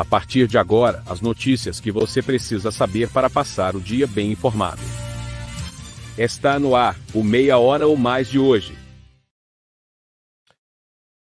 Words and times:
A 0.00 0.04
partir 0.04 0.48
de 0.48 0.56
agora, 0.56 1.02
as 1.04 1.20
notícias 1.20 1.78
que 1.78 1.92
você 1.92 2.22
precisa 2.22 2.70
saber 2.70 3.10
para 3.10 3.28
passar 3.28 3.76
o 3.76 3.80
dia 3.82 4.06
bem 4.06 4.32
informado. 4.32 4.80
Está 6.16 6.58
no 6.58 6.74
ar, 6.74 6.96
o 7.12 7.22
Meia 7.22 7.58
Hora 7.58 7.86
ou 7.86 7.98
Mais 7.98 8.26
de 8.26 8.38
hoje. 8.38 8.74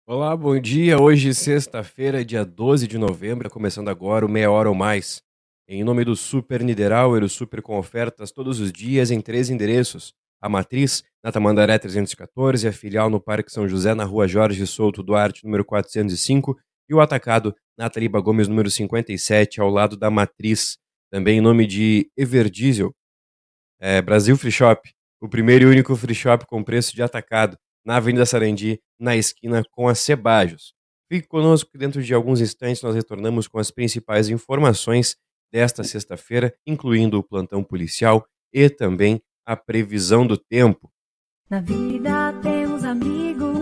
Olá, 0.05 0.35
bom 0.35 0.59
dia. 0.59 1.01
Hoje, 1.01 1.33
sexta-feira, 1.33 2.25
dia 2.25 2.43
12 2.43 2.85
de 2.85 2.97
novembro, 2.97 3.49
começando 3.49 3.87
agora 3.87 4.25
o 4.25 4.29
Meia 4.29 4.51
Hora 4.51 4.67
ou 4.67 4.75
Mais. 4.75 5.23
Em 5.69 5.81
nome 5.81 6.03
do 6.03 6.13
Super 6.13 6.61
Niederauer, 6.61 7.23
o 7.23 7.29
Super 7.29 7.61
com 7.61 7.79
ofertas 7.79 8.29
todos 8.29 8.59
os 8.59 8.73
dias 8.73 9.09
em 9.09 9.21
três 9.21 9.49
endereços. 9.49 10.13
A 10.41 10.49
matriz, 10.49 11.01
na 11.23 11.31
Tamandaré 11.31 11.79
314, 11.79 12.67
a 12.67 12.73
filial 12.73 13.09
no 13.09 13.21
Parque 13.21 13.53
São 13.53 13.69
José, 13.69 13.95
na 13.95 14.03
rua 14.03 14.27
Jorge 14.27 14.67
Souto 14.67 15.01
Duarte, 15.01 15.45
número 15.45 15.63
405, 15.63 16.57
e 16.89 16.93
o 16.93 17.01
atacado 17.01 17.55
Nataliba 17.77 18.19
Gomes, 18.21 18.47
número 18.47 18.69
57, 18.69 19.59
ao 19.59 19.69
lado 19.69 19.97
da 19.97 20.09
Matriz, 20.09 20.77
também 21.11 21.39
em 21.39 21.41
nome 21.41 21.65
de 21.65 22.09
Everdiesel, 22.17 22.93
é, 23.79 24.01
Brasil 24.01 24.37
Free 24.37 24.51
Shop, 24.51 24.89
o 25.21 25.29
primeiro 25.29 25.65
e 25.65 25.71
único 25.71 25.95
free 25.95 26.15
shop 26.15 26.45
com 26.45 26.63
preço 26.63 26.95
de 26.95 27.01
atacado, 27.01 27.57
na 27.85 27.97
Avenida 27.97 28.25
Sarandi, 28.25 28.79
na 28.99 29.15
esquina 29.15 29.63
com 29.71 29.87
a 29.87 29.95
Cebajos. 29.95 30.73
Fique 31.11 31.27
conosco 31.27 31.69
que 31.71 31.77
dentro 31.77 32.01
de 32.01 32.13
alguns 32.13 32.41
instantes 32.41 32.81
nós 32.81 32.95
retornamos 32.95 33.47
com 33.47 33.59
as 33.59 33.69
principais 33.69 34.29
informações 34.29 35.15
desta 35.51 35.83
sexta-feira, 35.83 36.53
incluindo 36.65 37.19
o 37.19 37.23
plantão 37.23 37.63
policial 37.63 38.25
e 38.51 38.69
também 38.69 39.21
a 39.45 39.55
previsão 39.55 40.25
do 40.25 40.37
tempo. 40.37 40.91
Na 41.49 41.59
vida 41.59 42.33
temos 42.41 42.83
amigos 42.83 43.54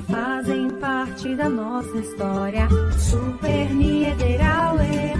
que 0.00 0.12
fazem 0.12 0.70
parte 0.70 1.34
da 1.34 1.48
nossa 1.48 1.96
história. 1.98 2.68
Super 2.98 3.70
Niederauer, 3.74 5.14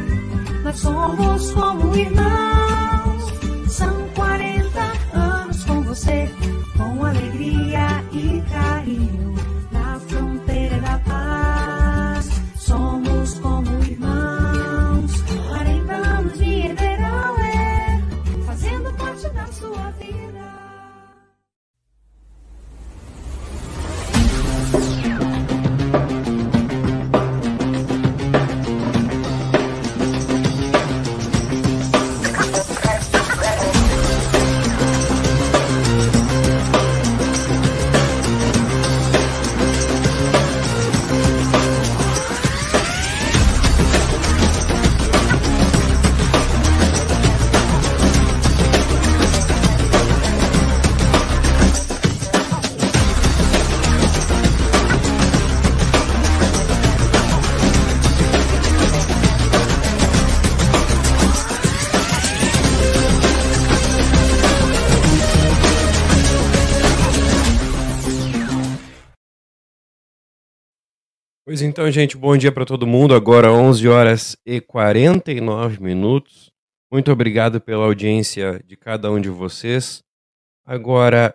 nós 0.62 0.78
somos 0.78 1.50
como 1.52 1.94
irmãos. 1.96 3.24
São 3.68 4.08
40 4.14 4.80
anos 5.14 5.64
com 5.64 5.82
você, 5.82 6.30
com 6.76 7.04
alegria 7.04 8.04
e 8.12 8.42
carinho. 8.52 9.29
Então, 71.62 71.90
gente, 71.90 72.16
bom 72.16 72.36
dia 72.36 72.50
para 72.50 72.64
todo 72.64 72.86
mundo. 72.86 73.14
Agora 73.14 73.52
11 73.52 73.86
horas 73.86 74.36
e 74.46 74.60
49 74.60 75.82
minutos. 75.82 76.50
Muito 76.90 77.12
obrigado 77.12 77.60
pela 77.60 77.84
audiência 77.84 78.62
de 78.64 78.76
cada 78.76 79.10
um 79.10 79.20
de 79.20 79.28
vocês. 79.28 80.02
Agora 80.64 81.34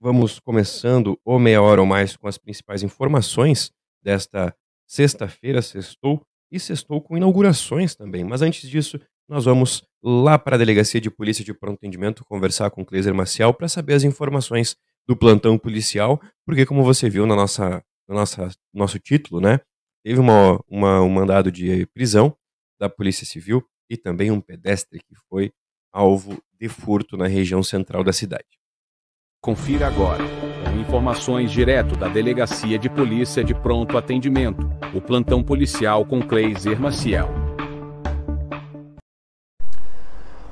vamos 0.00 0.38
começando 0.38 1.18
o 1.24 1.38
meia 1.38 1.60
hora 1.60 1.80
ou 1.80 1.86
mais 1.86 2.16
com 2.16 2.26
as 2.26 2.38
principais 2.38 2.82
informações 2.82 3.70
desta 4.02 4.54
sexta-feira, 4.86 5.60
sextou 5.60 6.22
e 6.50 6.58
sextou 6.58 7.00
com 7.00 7.16
inaugurações 7.16 7.94
também. 7.94 8.24
Mas 8.24 8.42
antes 8.42 8.68
disso, 8.70 8.98
nós 9.28 9.44
vamos 9.44 9.82
lá 10.02 10.38
para 10.38 10.56
a 10.56 10.58
Delegacia 10.58 11.00
de 11.00 11.10
Polícia 11.10 11.44
de 11.44 11.52
Pronto 11.52 11.76
Atendimento 11.76 12.24
conversar 12.24 12.70
com 12.70 12.82
o 12.82 12.86
Cleiser 12.86 13.14
Maciel 13.14 13.52
para 13.52 13.68
saber 13.68 13.94
as 13.94 14.04
informações 14.04 14.76
do 15.06 15.16
plantão 15.16 15.58
policial, 15.58 16.20
porque 16.46 16.64
como 16.64 16.82
você 16.82 17.10
viu 17.10 17.26
na 17.26 17.36
nossa 17.36 17.82
no 18.08 18.14
nossa, 18.14 18.48
nosso 18.72 18.98
título, 18.98 19.40
né? 19.40 19.60
Teve 20.02 20.18
uma, 20.18 20.58
uma, 20.66 21.02
um 21.02 21.08
mandado 21.10 21.52
de 21.52 21.86
prisão 21.86 22.34
da 22.80 22.88
Polícia 22.88 23.26
Civil 23.26 23.62
e 23.90 23.96
também 23.96 24.30
um 24.30 24.40
pedestre 24.40 25.00
que 25.00 25.14
foi 25.28 25.52
alvo 25.92 26.42
de 26.58 26.68
furto 26.68 27.16
na 27.16 27.26
região 27.26 27.62
central 27.62 28.02
da 28.02 28.12
cidade. 28.12 28.46
Confira 29.40 29.86
agora, 29.86 30.24
com 30.64 30.80
informações 30.80 31.52
direto 31.52 31.96
da 31.96 32.08
Delegacia 32.08 32.78
de 32.78 32.88
Polícia 32.88 33.44
de 33.44 33.54
Pronto 33.54 33.96
Atendimento, 33.96 34.68
o 34.94 35.00
plantão 35.00 35.44
policial 35.44 36.04
com 36.04 36.20
Cleiser 36.20 36.80
Maciel. 36.80 37.28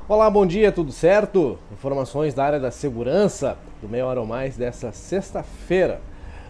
Olá, 0.07 0.29
bom 0.29 0.45
dia, 0.45 0.71
tudo 0.71 0.93
certo? 0.93 1.59
Informações 1.69 2.33
da 2.33 2.45
área 2.45 2.59
da 2.61 2.71
segurança 2.71 3.57
do 3.81 3.89
Meia 3.89 4.05
Hora 4.05 4.21
ou 4.21 4.25
Mais 4.25 4.55
dessa 4.55 4.93
sexta-feira. 4.93 5.99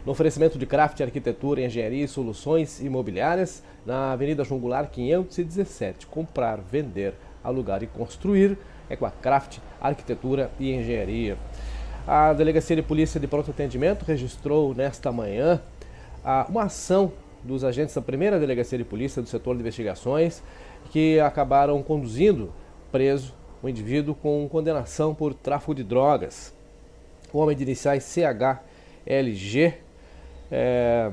No 0.07 0.13
oferecimento 0.13 0.57
de 0.57 0.65
craft, 0.65 1.01
arquitetura, 1.01 1.61
engenharia 1.61 2.05
e 2.05 2.07
soluções 2.07 2.79
imobiliárias, 2.79 3.61
na 3.85 4.13
Avenida 4.13 4.45
João 4.45 4.57
Goulart 4.57 4.89
517. 4.89 6.07
Comprar, 6.07 6.61
vender, 6.61 7.13
alugar 7.43 7.83
e 7.83 7.87
construir 7.87 8.57
é 8.89 8.95
com 8.95 9.05
a 9.05 9.11
Craft, 9.11 9.57
Arquitetura 9.81 10.49
e 10.61 10.71
Engenharia. 10.71 11.37
A 12.07 12.31
Delegacia 12.31 12.73
de 12.73 12.81
Polícia 12.81 13.19
de 13.19 13.27
Pronto 13.27 13.51
Atendimento 13.51 14.03
registrou 14.05 14.73
nesta 14.73 15.11
manhã 15.11 15.61
uma 16.47 16.63
ação 16.63 17.11
dos 17.43 17.65
agentes 17.65 17.93
da 17.93 18.01
primeira 18.01 18.39
Delegacia 18.39 18.77
de 18.77 18.85
Polícia 18.85 19.21
do 19.21 19.27
setor 19.27 19.55
de 19.55 19.59
investigações 19.59 20.41
que 20.89 21.19
acabaram 21.19 21.83
conduzindo 21.83 22.53
preso 22.93 23.35
um 23.61 23.67
indivíduo 23.67 24.15
com 24.15 24.47
condenação 24.47 25.13
por 25.13 25.33
tráfico 25.33 25.75
de 25.75 25.83
drogas. 25.83 26.53
O 27.33 27.39
homem 27.39 27.57
de 27.57 27.63
iniciais 27.63 28.05
CHLG 28.05 29.85
é, 30.51 31.11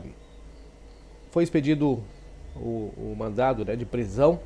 foi 1.30 1.42
expedido 1.42 2.02
o, 2.56 2.92
o 2.96 3.14
mandado 3.18 3.64
né, 3.64 3.76
de 3.76 3.84
prisão, 3.84 4.38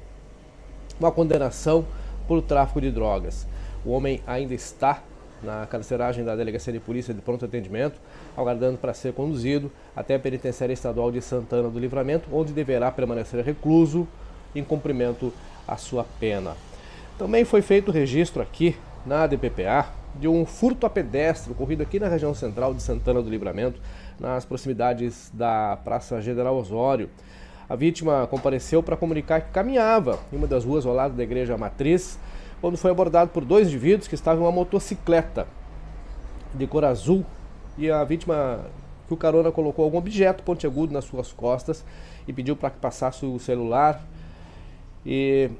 uma 0.99 1.13
condenação 1.13 1.85
por 2.27 2.43
tráfico 2.43 2.81
de 2.81 2.91
drogas. 2.91 3.47
O 3.85 3.91
homem 3.91 4.23
ainda 4.27 4.55
está 4.55 5.03
na 5.43 5.67
carceragem 5.67 6.25
da 6.25 6.35
Delegacia 6.35 6.73
de 6.73 6.81
Polícia 6.81 7.15
de 7.15 7.21
Pronto 7.21 7.45
Atendimento, 7.45 8.01
aguardando 8.37 8.77
para 8.77 8.93
ser 8.93 9.13
conduzido 9.13 9.71
até 9.95 10.17
a 10.17 10.19
Penitenciária 10.19 10.73
Estadual 10.73 11.13
de 11.13 11.23
Santana 11.23 11.69
do 11.69 11.79
Livramento, 11.79 12.29
onde 12.33 12.53
deverá 12.53 12.91
permanecer 12.91 13.45
recluso 13.45 14.07
em 14.55 14.65
cumprimento 14.65 15.33
à 15.67 15.77
sua 15.77 16.05
pena. 16.19 16.57
Também 17.17 17.45
foi 17.45 17.63
feito 17.63 17.91
registro 17.91 18.43
aqui 18.43 18.77
na 19.07 19.27
DPPA 19.27 19.98
de 20.19 20.27
um 20.27 20.45
furto 20.45 20.85
a 20.85 20.91
pedestre 20.91 21.53
ocorrido 21.53 21.83
aqui 21.83 22.01
na 22.01 22.09
região 22.09 22.35
central 22.35 22.75
de 22.75 22.83
Santana 22.83 23.23
do 23.23 23.31
Livramento, 23.31 23.81
nas 24.19 24.45
proximidades 24.45 25.31
da 25.33 25.79
Praça 25.85 26.21
General 26.21 26.57
Osório. 26.57 27.09
A 27.69 27.77
vítima 27.77 28.27
compareceu 28.27 28.83
para 28.83 28.97
comunicar 28.97 29.43
que 29.43 29.51
caminhava 29.51 30.19
em 30.33 30.37
uma 30.37 30.47
das 30.47 30.65
ruas 30.65 30.85
ao 30.85 30.95
lado 30.95 31.15
da 31.15 31.23
Igreja 31.23 31.57
Matriz, 31.57 32.19
quando 32.61 32.77
foi 32.77 32.91
abordado 32.91 33.31
por 33.31 33.45
dois 33.45 33.69
indivíduos 33.69 34.09
que 34.09 34.15
estavam 34.15 34.43
em 34.43 34.47
uma 34.47 34.53
motocicleta 34.53 35.47
de 36.55 36.67
cor 36.67 36.85
azul 36.85 37.25
e 37.77 37.91
a 37.91 38.03
vítima 38.03 38.65
que 39.07 39.15
o 39.15 39.17
carona 39.17 39.53
colocou 39.53 39.85
algum 39.85 39.99
objeto 39.99 40.43
pontiagudo 40.43 40.93
nas 40.93 41.05
suas 41.05 41.33
costas 41.33 41.85
e 42.27 42.33
pediu 42.33 42.57
para 42.57 42.71
que 42.71 42.79
passasse 42.79 43.25
o 43.25 43.39
celular 43.39 44.03
e 45.07 45.51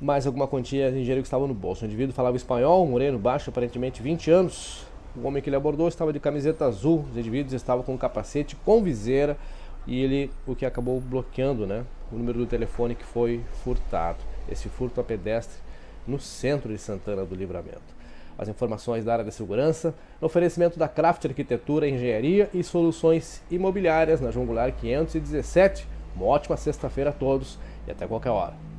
mais 0.00 0.26
alguma 0.26 0.46
quantia 0.46 0.90
de 0.90 0.98
dinheiro 0.98 1.20
que 1.20 1.26
estava 1.26 1.46
no 1.46 1.52
bolso. 1.52 1.84
O 1.84 1.86
indivíduo 1.86 2.14
falava 2.14 2.36
espanhol, 2.36 2.86
moreno, 2.86 3.18
baixo, 3.18 3.50
aparentemente 3.50 4.00
20 4.00 4.30
anos, 4.30 4.86
o 5.14 5.26
homem 5.26 5.42
que 5.42 5.48
ele 5.48 5.56
abordou 5.56 5.88
estava 5.88 6.12
de 6.12 6.20
camiseta 6.20 6.64
azul, 6.64 7.04
os 7.10 7.16
indivíduos 7.16 7.52
estavam 7.52 7.82
com 7.82 7.98
capacete 7.98 8.56
com 8.56 8.82
viseira 8.82 9.36
e 9.86 10.00
ele 10.00 10.30
o 10.46 10.54
que 10.54 10.64
acabou 10.64 11.00
bloqueando, 11.00 11.66
né, 11.66 11.84
o 12.10 12.16
número 12.16 12.38
do 12.38 12.46
telefone 12.46 12.94
que 12.94 13.04
foi 13.04 13.42
furtado. 13.62 14.18
Esse 14.48 14.68
furto 14.68 15.00
a 15.00 15.04
pedestre 15.04 15.58
no 16.06 16.18
centro 16.18 16.72
de 16.72 16.78
Santana 16.78 17.24
do 17.24 17.34
Livramento. 17.34 18.00
As 18.38 18.48
informações 18.48 19.04
da 19.04 19.12
área 19.12 19.24
da 19.24 19.30
segurança, 19.30 19.94
no 20.20 20.26
oferecimento 20.26 20.78
da 20.78 20.88
Craft 20.88 21.26
Arquitetura, 21.26 21.86
Engenharia 21.86 22.48
e 22.54 22.62
Soluções 22.62 23.42
Imobiliárias 23.50 24.20
na 24.20 24.30
João 24.30 24.46
Goulart 24.46 24.74
517, 24.80 25.86
Uma 26.16 26.26
ótima 26.26 26.56
sexta-feira 26.56 27.10
a 27.10 27.12
todos 27.12 27.58
e 27.86 27.90
até 27.90 28.06
qualquer 28.06 28.30
hora. 28.30 28.69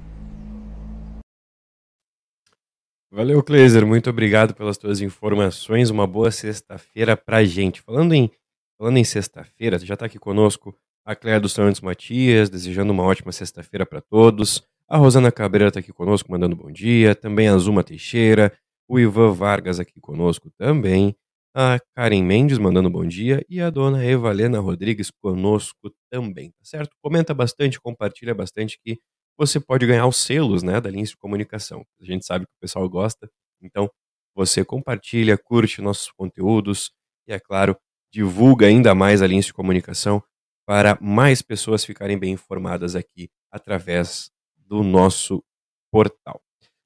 Valeu, 3.13 3.44
Kleiser. 3.44 3.86
Muito 3.86 4.10
obrigado 4.10 4.56
pelas 4.56 4.78
tuas 4.78 5.02
informações. 5.02 5.90
Uma 5.90 6.08
boa 6.08 6.31
sexta-feira 6.31 7.18
pra 7.18 7.44
gente. 7.44 7.81
Falando 7.81 8.13
em, 8.13 8.31
falando 8.78 8.96
em 8.96 9.04
sexta-feira, 9.04 9.78
já 9.80 9.96
está 9.96 10.06
aqui 10.06 10.18
conosco 10.18 10.74
a 11.04 11.13
Cléia 11.13 11.38
dos 11.38 11.52
Santos 11.52 11.81
Matias, 11.81 12.50
desejando 12.50 12.94
uma 12.94 13.04
ótima 13.04 13.34
sexta-feira 13.34 13.86
para 13.86 14.00
todos. 14.00 14.63
A 14.88 14.96
Rosana 14.96 15.30
Cabreira 15.30 15.68
está 15.68 15.81
aqui 15.81 15.92
conosco, 15.92 16.31
mandando 16.31 16.56
bom 16.56 16.72
dia. 16.72 17.13
Também 17.13 17.50
a 17.50 17.58
Zuma 17.58 17.84
Teixeira. 17.84 18.54
O 18.88 18.98
Ivan 18.98 19.34
Vargas 19.34 19.78
aqui 19.78 20.00
conosco 20.00 20.50
também. 20.57 21.14
A 21.54 21.80
Karen 21.94 22.24
Mendes 22.24 22.57
mandando 22.60 22.90
bom 22.90 23.06
dia. 23.06 23.46
E 23.50 23.60
a 23.60 23.69
dona 23.69 24.06
Evalena 24.06 24.62
Rodrigues 24.62 25.12
conosco 25.12 25.94
também, 26.10 26.52
tá 26.52 26.64
certo? 26.64 26.96
Comenta 27.02 27.34
bastante, 27.34 27.78
compartilha 27.78 28.34
bastante 28.34 28.80
que 28.81 29.00
você 29.42 29.60
pode 29.60 29.88
ganhar 29.88 30.06
os 30.06 30.18
selos 30.18 30.62
né, 30.62 30.80
da 30.80 30.90
linha 30.90 31.04
de 31.04 31.18
comunicação. 31.18 31.84
A 32.00 32.06
gente 32.06 32.24
sabe 32.24 32.46
que 32.46 32.54
o 32.54 32.60
pessoal 32.60 32.88
gosta, 32.88 33.28
então 33.60 33.90
você 34.36 34.64
compartilha, 34.64 35.36
curte 35.36 35.82
nossos 35.82 36.12
conteúdos 36.12 36.92
e, 37.28 37.34
é 37.34 37.40
claro, 37.40 37.76
divulga 38.14 38.68
ainda 38.68 38.94
mais 38.94 39.20
a 39.22 39.28
linha 39.28 39.42
de 39.42 39.52
comunicação 39.52 40.24
para 40.64 40.96
mais 41.02 41.42
pessoas 41.42 41.84
ficarem 41.84 42.20
bem 42.20 42.34
informadas 42.34 42.96
aqui 42.96 43.32
através 43.52 44.32
do 44.56 44.84
nosso 44.84 45.44
portal. 45.92 46.40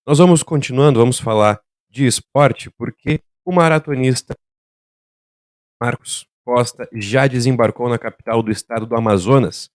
Nós 0.07 0.19
vamos 0.19 0.41
continuando, 0.41 0.99
vamos 0.99 1.19
falar 1.19 1.59
de 1.89 2.05
esporte, 2.05 2.69
porque 2.69 3.19
o 3.43 3.51
maratonista 3.51 4.33
Marcos 5.81 6.25
Costa 6.45 6.87
já 6.93 7.27
desembarcou 7.27 7.89
na 7.89 7.99
capital 7.99 8.41
do 8.41 8.49
estado 8.49 8.85
do 8.85 8.95
Amazonas. 8.95 9.69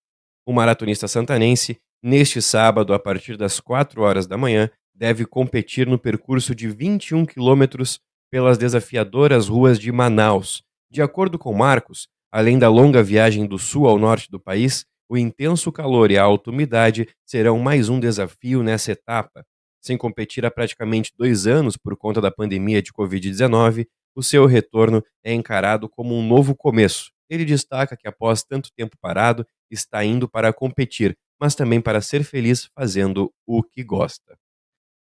O 0.46 0.52
maratonista 0.52 1.06
santanense 1.06 1.78
Neste 2.02 2.40
sábado, 2.40 2.94
a 2.94 2.98
partir 2.98 3.36
das 3.36 3.60
4 3.60 4.00
horas 4.00 4.26
da 4.26 4.38
manhã, 4.38 4.70
deve 4.94 5.26
competir 5.26 5.86
no 5.86 5.98
percurso 5.98 6.54
de 6.54 6.66
21 6.68 7.26
quilômetros 7.26 8.00
pelas 8.30 8.56
desafiadoras 8.56 9.48
ruas 9.48 9.78
de 9.78 9.92
Manaus. 9.92 10.62
De 10.90 11.02
acordo 11.02 11.38
com 11.38 11.52
Marcos, 11.52 12.08
além 12.32 12.58
da 12.58 12.70
longa 12.70 13.02
viagem 13.02 13.46
do 13.46 13.58
sul 13.58 13.86
ao 13.86 13.98
norte 13.98 14.30
do 14.30 14.40
país, 14.40 14.86
o 15.10 15.18
intenso 15.18 15.70
calor 15.70 16.10
e 16.10 16.16
a 16.16 16.22
alta 16.22 16.50
umidade 16.50 17.08
serão 17.26 17.58
mais 17.58 17.88
um 17.90 18.00
desafio 18.00 18.62
nessa 18.62 18.92
etapa. 18.92 19.44
Sem 19.82 19.98
competir 19.98 20.46
há 20.46 20.50
praticamente 20.50 21.12
dois 21.18 21.46
anos 21.46 21.76
por 21.76 21.96
conta 21.96 22.20
da 22.20 22.30
pandemia 22.30 22.80
de 22.80 22.92
Covid-19, 22.92 23.86
o 24.14 24.22
seu 24.22 24.46
retorno 24.46 25.02
é 25.24 25.34
encarado 25.34 25.88
como 25.88 26.16
um 26.16 26.26
novo 26.26 26.54
começo. 26.54 27.10
Ele 27.28 27.44
destaca 27.44 27.96
que, 27.96 28.08
após 28.08 28.42
tanto 28.42 28.70
tempo 28.74 28.96
parado, 29.00 29.46
está 29.70 30.04
indo 30.04 30.28
para 30.28 30.52
competir, 30.52 31.16
mas 31.40 31.54
também 31.54 31.80
para 31.80 32.00
ser 32.00 32.22
feliz 32.22 32.68
fazendo 32.74 33.32
o 33.46 33.62
que 33.62 33.82
gosta. 33.82 34.36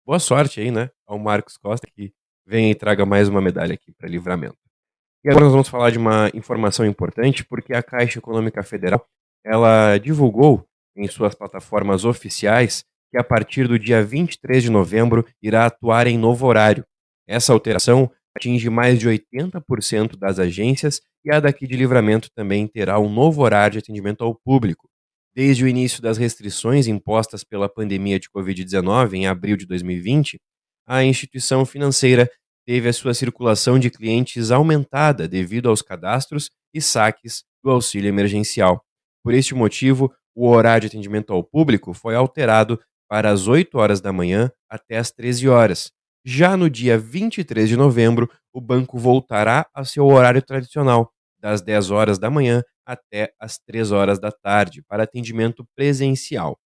Boa 0.06 0.18
sorte 0.18 0.60
aí, 0.60 0.70
né, 0.70 0.90
ao 1.06 1.18
Marcos 1.18 1.56
Costa, 1.56 1.86
que 1.92 2.12
vem 2.46 2.70
e 2.70 2.74
traga 2.74 3.04
mais 3.04 3.28
uma 3.28 3.42
medalha 3.42 3.74
aqui 3.74 3.92
para 3.92 4.08
livramento. 4.08 4.56
E 5.24 5.28
agora 5.28 5.46
nós 5.46 5.52
vamos 5.52 5.68
falar 5.68 5.90
de 5.90 5.98
uma 5.98 6.30
informação 6.32 6.86
importante, 6.86 7.44
porque 7.44 7.74
a 7.74 7.82
Caixa 7.82 8.18
Econômica 8.18 8.62
Federal, 8.62 9.04
ela 9.44 9.98
divulgou 9.98 10.64
em 10.96 11.08
suas 11.08 11.34
plataformas 11.34 12.04
oficiais 12.04 12.84
que 13.10 13.18
a 13.18 13.24
partir 13.24 13.66
do 13.66 13.78
dia 13.78 14.02
23 14.02 14.62
de 14.62 14.70
novembro 14.70 15.26
irá 15.42 15.66
atuar 15.66 16.06
em 16.06 16.16
novo 16.16 16.46
horário. 16.46 16.84
Essa 17.26 17.52
alteração 17.52 18.10
atinge 18.36 18.70
mais 18.70 18.98
de 18.98 19.08
80% 19.08 20.16
das 20.16 20.38
agências 20.38 21.00
e 21.24 21.32
a 21.34 21.40
daqui 21.40 21.66
de 21.66 21.76
Livramento 21.76 22.30
também 22.34 22.66
terá 22.66 22.98
um 22.98 23.12
novo 23.12 23.42
horário 23.42 23.72
de 23.72 23.78
atendimento 23.80 24.22
ao 24.22 24.34
público. 24.34 24.88
Desde 25.34 25.64
o 25.64 25.68
início 25.68 26.02
das 26.02 26.18
restrições 26.18 26.86
impostas 26.86 27.44
pela 27.44 27.68
pandemia 27.68 28.18
de 28.18 28.28
Covid-19 28.28 29.14
em 29.14 29.26
abril 29.26 29.56
de 29.56 29.66
2020, 29.66 30.40
a 30.86 31.04
instituição 31.04 31.64
financeira 31.64 32.30
teve 32.66 32.88
a 32.88 32.92
sua 32.92 33.14
circulação 33.14 33.78
de 33.78 33.90
clientes 33.90 34.50
aumentada 34.50 35.28
devido 35.28 35.68
aos 35.68 35.80
cadastros 35.80 36.50
e 36.74 36.80
saques 36.80 37.42
do 37.62 37.70
auxílio 37.70 38.08
emergencial. 38.08 38.84
Por 39.22 39.34
este 39.34 39.54
motivo, 39.54 40.12
o 40.34 40.48
horário 40.48 40.82
de 40.82 40.86
atendimento 40.88 41.32
ao 41.32 41.42
público 41.42 41.92
foi 41.92 42.14
alterado 42.14 42.80
para 43.08 43.30
as 43.30 43.48
8 43.48 43.76
horas 43.78 44.00
da 44.00 44.12
manhã 44.12 44.50
até 44.68 44.98
as 44.98 45.10
13 45.10 45.48
horas. 45.48 45.90
Já 46.24 46.56
no 46.56 46.68
dia 46.68 46.98
23 46.98 47.68
de 47.68 47.76
novembro, 47.76 48.30
o 48.52 48.60
banco 48.60 48.98
voltará 48.98 49.66
ao 49.72 49.84
seu 49.84 50.06
horário 50.06 50.42
tradicional, 50.42 51.10
das 51.38 51.60
10 51.62 51.90
horas 51.90 52.18
da 52.18 52.30
manhã 52.30 52.62
até 52.84 53.32
às 53.38 53.58
3 53.58 53.92
horas 53.92 54.18
da 54.18 54.32
tarde, 54.32 54.82
para 54.82 55.02
atendimento 55.02 55.66
presencial. 55.76 56.58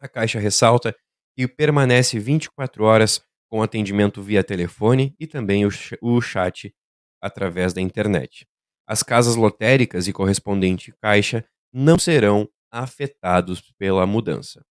A 0.00 0.08
Caixa 0.08 0.38
ressalta 0.38 0.94
que 1.36 1.48
permanece 1.48 2.18
24 2.18 2.84
horas 2.84 3.22
com 3.50 3.62
atendimento 3.62 4.22
via 4.22 4.44
telefone 4.44 5.14
e 5.18 5.26
também 5.26 5.64
o 5.66 6.20
chat 6.20 6.74
através 7.20 7.72
da 7.72 7.80
internet. 7.80 8.46
As 8.86 9.02
casas 9.02 9.34
lotéricas 9.34 10.06
e 10.06 10.12
correspondente 10.12 10.92
caixa 11.00 11.44
não 11.72 11.98
serão 11.98 12.48
afetados 12.70 13.72
pela 13.78 14.06
mudança. 14.06 14.64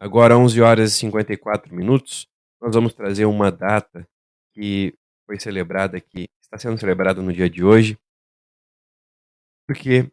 Agora, 0.00 0.36
11 0.36 0.60
horas 0.60 0.92
e 0.92 0.94
54 0.96 1.74
minutos, 1.74 2.26
nós 2.60 2.74
vamos 2.74 2.92
trazer 2.92 3.24
uma 3.24 3.50
data 3.50 4.06
que 4.54 4.94
foi 5.26 5.40
celebrada 5.40 5.96
aqui, 5.96 6.28
está 6.48 6.58
sendo 6.58 6.80
celebrada 6.80 7.22
no 7.22 7.32
dia 7.32 7.48
de 7.48 7.62
hoje, 7.62 7.98
porque 9.66 10.10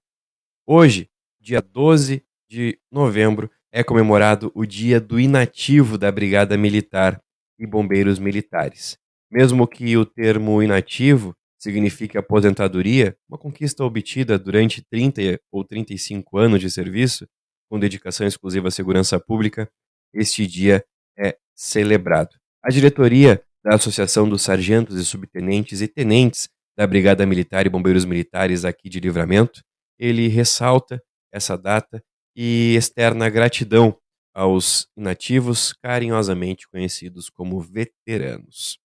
hoje, 0.67 1.09
dia 1.39 1.61
12 1.61 2.25
de 2.49 2.77
novembro, 2.91 3.49
é 3.71 3.83
comemorado 3.83 4.51
o 4.53 4.65
Dia 4.65 4.99
do 4.99 5.19
Inativo 5.19 5.97
da 5.97 6.11
Brigada 6.11 6.57
Militar 6.57 7.21
e 7.57 7.65
Bombeiros 7.65 8.19
Militares. 8.19 8.97
Mesmo 9.31 9.67
que 9.67 9.97
o 9.97 10.05
termo 10.05 10.61
inativo 10.61 11.35
signifique 11.57 12.17
aposentadoria, 12.17 13.17
uma 13.27 13.37
conquista 13.37 13.83
obtida 13.83 14.37
durante 14.37 14.83
30 14.83 15.39
ou 15.51 15.63
35 15.63 16.37
anos 16.37 16.59
de 16.59 16.69
serviço, 16.69 17.27
com 17.69 17.79
dedicação 17.79 18.27
exclusiva 18.27 18.67
à 18.67 18.71
segurança 18.71 19.19
pública, 19.19 19.69
este 20.13 20.45
dia 20.45 20.85
é 21.17 21.37
celebrado. 21.55 22.35
A 22.61 22.69
diretoria 22.69 23.43
da 23.65 23.73
Associação 23.73 24.29
dos 24.29 24.43
Sargentos 24.43 24.95
e 24.95 25.03
Subtenentes 25.03 25.81
e 25.81 25.87
Tenentes 25.87 26.47
da 26.77 26.85
Brigada 26.85 27.25
Militar 27.25 27.65
e 27.65 27.69
Bombeiros 27.69 28.05
Militares 28.05 28.63
aqui 28.63 28.87
de 28.87 28.99
Livramento, 28.99 29.63
ele 29.97 30.27
ressalta 30.27 31.01
essa 31.33 31.57
data 31.57 31.99
e 32.35 32.75
externa 32.75 33.27
gratidão 33.27 33.97
aos 34.35 34.87
inativos 34.95 35.73
carinhosamente 35.81 36.67
conhecidos 36.69 37.27
como 37.27 37.59
veteranos. 37.59 38.77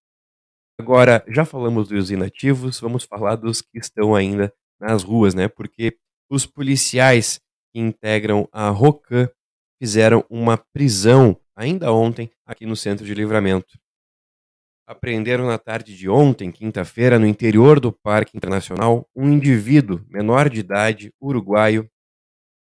Agora, 0.80 1.22
já 1.28 1.44
falamos 1.44 1.88
dos 1.88 2.10
inativos, 2.10 2.80
vamos 2.80 3.04
falar 3.04 3.36
dos 3.36 3.60
que 3.60 3.78
estão 3.78 4.14
ainda 4.14 4.50
nas 4.80 5.02
ruas, 5.02 5.34
né? 5.34 5.46
Porque 5.46 5.98
os 6.30 6.46
policiais 6.46 7.38
que 7.70 7.80
integram 7.80 8.48
a 8.50 8.70
ROCAN 8.70 9.28
fizeram 9.78 10.24
uma 10.30 10.56
prisão 10.56 11.38
ainda 11.54 11.92
ontem 11.92 12.30
aqui 12.46 12.64
no 12.64 12.76
centro 12.76 13.04
de 13.04 13.12
livramento 13.12 13.79
apreenderam 14.90 15.46
na 15.46 15.56
tarde 15.56 15.96
de 15.96 16.08
ontem, 16.08 16.50
quinta-feira, 16.50 17.16
no 17.16 17.24
interior 17.24 17.78
do 17.78 17.92
Parque 17.92 18.36
Internacional, 18.36 19.08
um 19.14 19.28
indivíduo 19.30 20.04
menor 20.08 20.50
de 20.50 20.58
idade, 20.58 21.14
uruguaio, 21.20 21.88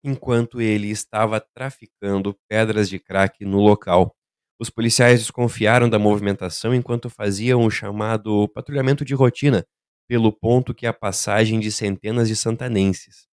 enquanto 0.02 0.62
ele 0.62 0.90
estava 0.90 1.42
traficando 1.42 2.34
pedras 2.48 2.88
de 2.88 3.00
crack 3.00 3.44
no 3.44 3.60
local. 3.60 4.16
Os 4.58 4.70
policiais 4.70 5.20
desconfiaram 5.20 5.90
da 5.90 6.00
movimentação 6.00 6.74
enquanto 6.74 7.10
faziam 7.10 7.66
o 7.66 7.70
chamado 7.70 8.48
patrulhamento 8.48 9.04
de 9.04 9.14
rotina 9.14 9.66
pelo 10.08 10.32
ponto 10.32 10.74
que 10.74 10.86
é 10.86 10.90
a 10.90 10.94
passagem 10.94 11.60
de 11.60 11.70
centenas 11.70 12.30
de 12.30 12.36
santanenses, 12.38 13.28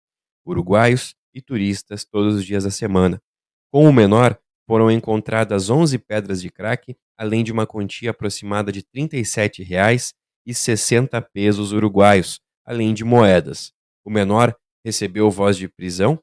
uruguaios 0.45 1.15
e 1.33 1.41
turistas 1.41 2.05
todos 2.05 2.35
os 2.35 2.45
dias 2.45 2.65
da 2.65 2.71
semana. 2.71 3.23
Com 3.71 3.89
o 3.89 3.93
menor, 3.93 4.37
foram 4.67 4.91
encontradas 4.91 5.71
11 5.71 5.99
pedras 5.99 6.43
de 6.43 6.51
crack 6.51 6.97
além 7.23 7.43
de 7.45 7.53
uma 7.53 7.69
quantia 7.69 8.11
aproximada 8.11 8.73
de 8.73 8.81
R$ 8.81 8.87
37,60 9.09 11.25
pesos 11.33 11.71
uruguaios, 11.71 12.41
além 12.67 12.93
de 12.93 13.05
moedas. 13.05 13.73
O 14.05 14.11
menor 14.11 14.57
recebeu 14.85 15.31
voz 15.31 15.57
de 15.57 15.69
prisão, 15.69 16.21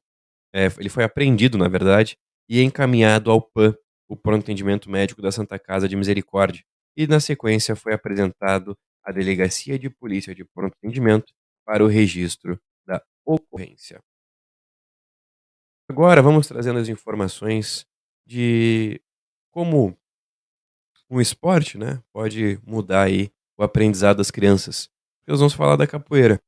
é, 0.54 0.66
ele 0.78 0.90
foi 0.90 1.06
apreendido, 1.06 1.58
na 1.58 1.70
verdade, 1.70 2.18
e 2.50 2.62
encaminhado 2.62 3.32
ao 3.32 3.42
PAN, 3.42 3.74
o 4.10 4.18
Pronto 4.18 4.44
Atendimento 4.44 4.90
Médico 4.90 5.22
da 5.22 5.32
Santa 5.32 5.58
Casa 5.58 5.88
de 5.88 5.96
Misericórdia, 5.96 6.66
e 6.98 7.08
na 7.08 7.22
sequência 7.22 7.78
foi 7.78 7.94
apresentado 7.94 8.78
à 9.02 9.14
Delegacia 9.14 9.80
de 9.80 9.90
Polícia 9.90 10.36
de 10.36 10.44
Pronto 10.44 10.76
Atendimento 10.84 11.32
para 11.66 11.82
o 11.82 11.88
registro 11.88 12.60
da 12.86 13.02
ocorrência. 13.26 14.02
Agora 15.90 16.22
vamos 16.22 16.46
trazendo 16.46 16.80
as 16.80 16.90
informações 16.90 17.86
de 18.28 19.02
como 19.50 19.98
um 21.10 21.20
esporte, 21.20 21.78
né, 21.78 22.02
pode 22.14 22.60
mudar 22.66 23.04
aí 23.04 23.32
o 23.58 23.64
aprendizado 23.64 24.18
das 24.18 24.32
crianças. 24.32 24.90
Nós 25.28 25.40
vamos 25.40 25.54
falar 25.54 25.76
da 25.76 25.88
capoeira, 25.88 26.40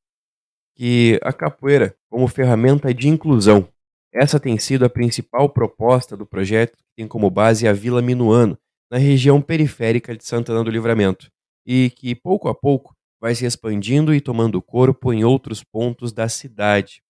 que 0.75 1.19
a 1.23 1.33
capoeira 1.33 1.95
como 2.09 2.27
ferramenta 2.27 2.93
de 2.93 3.07
inclusão 3.07 3.67
Essa 4.13 4.39
tem 4.39 4.57
sido 4.57 4.83
a 4.83 4.89
principal 4.89 5.49
proposta 5.49 6.17
do 6.17 6.25
projeto, 6.25 6.77
que 6.77 6.83
tem 6.97 7.07
como 7.07 7.29
base 7.29 7.67
a 7.67 7.73
Vila 7.73 8.01
Minuano, 8.01 8.57
na 8.91 8.97
região 8.97 9.41
periférica 9.41 10.15
de 10.15 10.25
Santana 10.25 10.63
do 10.63 10.69
Livramento, 10.69 11.31
e 11.65 11.89
que 11.91 12.13
pouco 12.13 12.49
a 12.49 12.55
pouco 12.55 12.93
vai 13.21 13.33
se 13.35 13.45
expandindo 13.45 14.13
e 14.13 14.19
tomando 14.19 14.61
corpo 14.61 15.13
em 15.13 15.23
outros 15.23 15.63
pontos 15.63 16.11
da 16.11 16.27
cidade. 16.27 17.01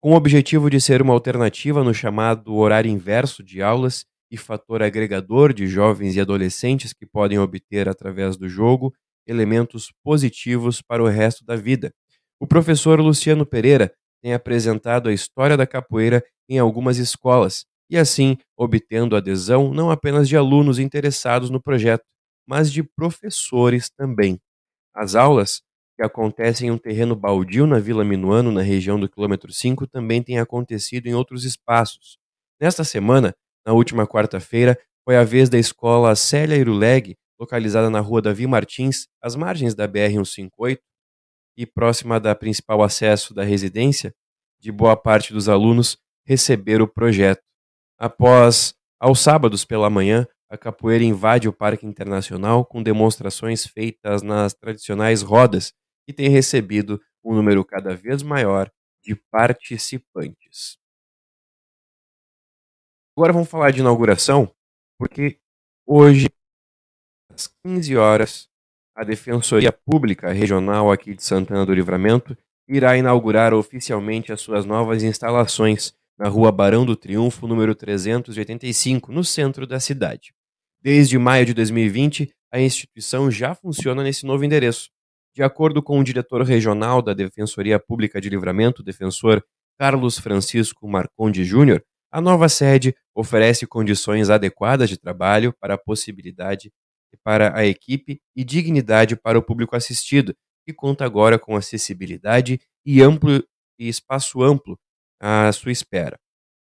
Com 0.00 0.12
o 0.12 0.16
objetivo 0.16 0.68
de 0.68 0.80
ser 0.80 1.00
uma 1.00 1.14
alternativa 1.14 1.82
no 1.82 1.94
chamado 1.94 2.54
horário 2.54 2.90
inverso 2.90 3.42
de 3.42 3.62
aulas 3.62 4.04
e 4.32 4.38
fator 4.38 4.82
agregador 4.82 5.52
de 5.52 5.66
jovens 5.66 6.16
e 6.16 6.20
adolescentes 6.20 6.94
que 6.94 7.04
podem 7.04 7.38
obter 7.38 7.86
através 7.86 8.34
do 8.34 8.48
jogo 8.48 8.94
elementos 9.26 9.92
positivos 10.02 10.80
para 10.80 11.02
o 11.02 11.08
resto 11.08 11.44
da 11.44 11.54
vida. 11.54 11.92
O 12.40 12.46
professor 12.46 12.98
Luciano 12.98 13.44
Pereira 13.44 13.92
tem 14.22 14.32
apresentado 14.32 15.10
a 15.10 15.12
história 15.12 15.54
da 15.54 15.66
capoeira 15.66 16.24
em 16.48 16.58
algumas 16.58 16.96
escolas 16.96 17.66
e 17.90 17.98
assim 17.98 18.38
obtendo 18.56 19.14
adesão 19.14 19.72
não 19.74 19.90
apenas 19.90 20.26
de 20.26 20.36
alunos 20.36 20.78
interessados 20.78 21.50
no 21.50 21.62
projeto, 21.62 22.04
mas 22.48 22.72
de 22.72 22.82
professores 22.82 23.90
também. 23.90 24.40
As 24.94 25.14
aulas, 25.14 25.62
que 25.96 26.04
acontecem 26.04 26.68
em 26.68 26.70
um 26.70 26.78
terreno 26.78 27.14
baldio 27.14 27.66
na 27.66 27.78
Vila 27.78 28.04
Minuano, 28.04 28.50
na 28.50 28.62
região 28.62 28.98
do 28.98 29.08
quilômetro 29.08 29.52
5, 29.52 29.86
também 29.86 30.22
têm 30.22 30.38
acontecido 30.38 31.06
em 31.06 31.14
outros 31.14 31.44
espaços. 31.44 32.18
Nesta 32.60 32.84
semana, 32.84 33.34
na 33.66 33.72
última 33.72 34.06
quarta-feira, 34.06 34.78
foi 35.04 35.16
a 35.16 35.24
vez 35.24 35.48
da 35.48 35.58
escola 35.58 36.14
Célia 36.14 36.56
Iruleg, 36.56 37.16
localizada 37.38 37.90
na 37.90 38.00
rua 38.00 38.22
Davi 38.22 38.46
Martins, 38.46 39.08
às 39.20 39.34
margens 39.34 39.74
da 39.74 39.88
BR-158 39.88 40.78
e 41.56 41.66
próxima 41.66 42.20
da 42.20 42.34
principal 42.34 42.82
acesso 42.82 43.34
da 43.34 43.42
residência, 43.42 44.14
de 44.60 44.70
boa 44.70 44.96
parte 44.96 45.32
dos 45.32 45.48
alunos 45.48 45.98
receber 46.24 46.80
o 46.80 46.88
projeto. 46.88 47.42
Após, 47.98 48.74
aos 49.00 49.20
sábados 49.20 49.64
pela 49.64 49.90
manhã, 49.90 50.26
a 50.48 50.56
capoeira 50.56 51.02
invade 51.02 51.48
o 51.48 51.52
Parque 51.52 51.86
Internacional 51.86 52.64
com 52.64 52.82
demonstrações 52.82 53.66
feitas 53.66 54.22
nas 54.22 54.54
tradicionais 54.54 55.22
rodas, 55.22 55.72
que 56.06 56.12
tem 56.12 56.28
recebido 56.28 57.00
um 57.24 57.34
número 57.34 57.64
cada 57.64 57.94
vez 57.94 58.22
maior 58.22 58.70
de 59.02 59.16
participantes. 59.30 60.81
Agora 63.14 63.32
vamos 63.32 63.50
falar 63.50 63.70
de 63.72 63.80
inauguração, 63.80 64.50
porque 64.98 65.38
hoje, 65.86 66.28
às 67.30 67.46
15 67.62 67.94
horas, 67.96 68.48
a 68.96 69.04
Defensoria 69.04 69.70
Pública 69.70 70.32
Regional 70.32 70.90
aqui 70.90 71.14
de 71.14 71.22
Santana 71.22 71.66
do 71.66 71.74
Livramento 71.74 72.34
irá 72.66 72.96
inaugurar 72.96 73.52
oficialmente 73.52 74.32
as 74.32 74.40
suas 74.40 74.64
novas 74.64 75.02
instalações 75.02 75.92
na 76.18 76.26
Rua 76.26 76.50
Barão 76.50 76.86
do 76.86 76.96
Triunfo, 76.96 77.46
número 77.46 77.74
385, 77.74 79.12
no 79.12 79.22
centro 79.22 79.66
da 79.66 79.78
cidade. 79.78 80.32
Desde 80.80 81.18
maio 81.18 81.44
de 81.44 81.52
2020, 81.52 82.32
a 82.50 82.60
instituição 82.60 83.30
já 83.30 83.54
funciona 83.54 84.02
nesse 84.02 84.24
novo 84.24 84.42
endereço. 84.42 84.88
De 85.34 85.42
acordo 85.42 85.82
com 85.82 85.98
o 85.98 86.04
diretor 86.04 86.42
regional 86.42 87.02
da 87.02 87.12
Defensoria 87.12 87.78
Pública 87.78 88.22
de 88.22 88.30
Livramento, 88.30 88.82
defensor 88.82 89.44
Carlos 89.78 90.18
Francisco 90.18 90.88
Marconde 90.88 91.44
Júnior, 91.44 91.84
a 92.12 92.20
nova 92.20 92.48
sede 92.48 92.94
oferece 93.14 93.66
condições 93.66 94.28
adequadas 94.28 94.90
de 94.90 94.98
trabalho 94.98 95.54
para 95.58 95.74
a 95.74 95.78
possibilidade 95.78 96.70
para 97.24 97.56
a 97.56 97.64
equipe 97.64 98.20
e 98.36 98.44
dignidade 98.44 99.16
para 99.16 99.38
o 99.38 99.42
público 99.42 99.76
assistido, 99.76 100.34
que 100.64 100.72
conta 100.72 101.04
agora 101.04 101.38
com 101.38 101.56
acessibilidade 101.56 102.60
e 102.84 103.02
amplo 103.02 103.42
e 103.78 103.88
espaço 103.88 104.42
amplo 104.42 104.78
à 105.20 105.50
sua 105.52 105.72
espera. 105.72 106.18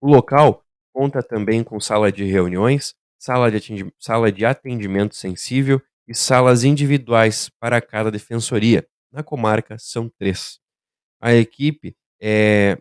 O 0.00 0.08
local 0.08 0.64
conta 0.92 1.22
também 1.22 1.62
com 1.62 1.78
sala 1.80 2.10
de 2.10 2.24
reuniões, 2.24 2.94
sala 3.18 3.50
de, 3.50 3.92
sala 3.98 4.30
de 4.30 4.44
atendimento 4.44 5.14
sensível 5.14 5.80
e 6.06 6.14
salas 6.14 6.64
individuais 6.64 7.50
para 7.60 7.80
cada 7.80 8.10
defensoria. 8.10 8.86
Na 9.12 9.22
comarca 9.22 9.78
são 9.78 10.08
três. 10.08 10.58
A 11.20 11.32
equipe 11.34 11.96
é 12.20 12.78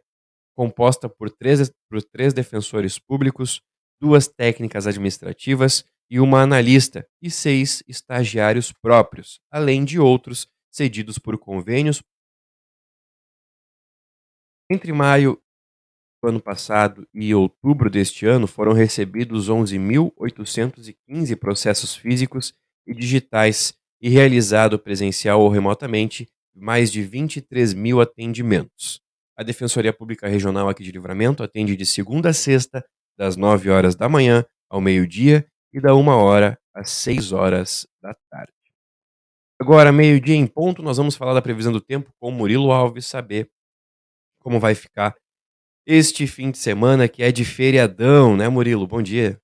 composta 0.56 1.10
por 1.10 1.30
três, 1.30 1.72
por 1.90 2.02
três 2.04 2.34
defensores 2.34 3.00
públicos, 3.00 3.62
duas 4.02 4.28
técnicas 4.28 4.88
administrativas 4.88 5.86
e 6.10 6.20
uma 6.20 6.42
analista 6.42 7.08
e 7.22 7.32
seis 7.32 7.84
estagiários 7.88 8.72
próprios, 8.72 9.40
além 9.52 9.84
de 9.84 10.00
outros 10.00 10.48
cedidos 10.72 11.18
por 11.18 11.38
convênios. 11.38 12.02
Entre 14.70 14.92
maio 14.92 15.42
do 16.22 16.30
ano 16.30 16.42
passado 16.42 17.08
e 17.14 17.36
outubro 17.36 17.90
deste 17.90 18.26
ano 18.26 18.48
foram 18.48 18.74
recebidos 18.74 19.50
11.815 19.50 21.36
processos 21.36 21.96
físicos 21.96 22.54
e 22.88 22.94
digitais 22.94 23.74
e 24.02 24.10
realizado 24.10 24.80
presencial 24.80 25.42
ou 25.42 25.50
remotamente 25.50 26.28
mais 26.56 26.92
de 26.92 27.02
23 27.02 27.74
mil 27.74 28.00
atendimentos. 28.00 29.03
A 29.36 29.44
Defensoria 29.44 29.92
Pública 29.92 30.28
Regional 30.28 30.70
aqui 30.70 30.84
de 30.84 30.92
Livramento 30.92 31.42
atende 31.42 31.76
de 31.76 31.86
segunda 31.86 32.30
a 32.30 32.34
sexta, 32.34 32.86
das 33.18 33.36
9 33.36 33.70
horas 33.70 33.96
da 33.96 34.08
manhã 34.10 34.46
ao 34.70 34.82
meio-dia 34.82 35.46
e 35.72 35.80
da 35.80 35.96
1 35.96 36.08
hora 36.08 36.60
às 36.74 36.90
6 36.92 37.32
horas 37.32 37.88
da 38.02 38.16
tarde. 38.30 38.54
Agora, 39.60 39.92
meio-dia 39.92 40.36
em 40.36 40.48
ponto, 40.48 40.82
nós 40.82 40.98
vamos 40.98 41.16
falar 41.16 41.34
da 41.34 41.42
previsão 41.42 41.72
do 41.72 41.82
tempo 41.82 42.12
com 42.20 42.32
Murilo 42.32 42.72
Alves, 42.72 43.06
saber 43.06 43.50
como 44.40 44.60
vai 44.60 44.76
ficar 44.76 45.16
este 45.86 46.28
fim 46.28 46.52
de 46.52 46.58
semana 46.58 47.08
que 47.08 47.24
é 47.24 47.32
de 47.32 47.46
feriadão, 47.46 48.36
né, 48.36 48.50
Murilo? 48.50 48.88
Bom 48.88 49.02
dia. 49.02 49.40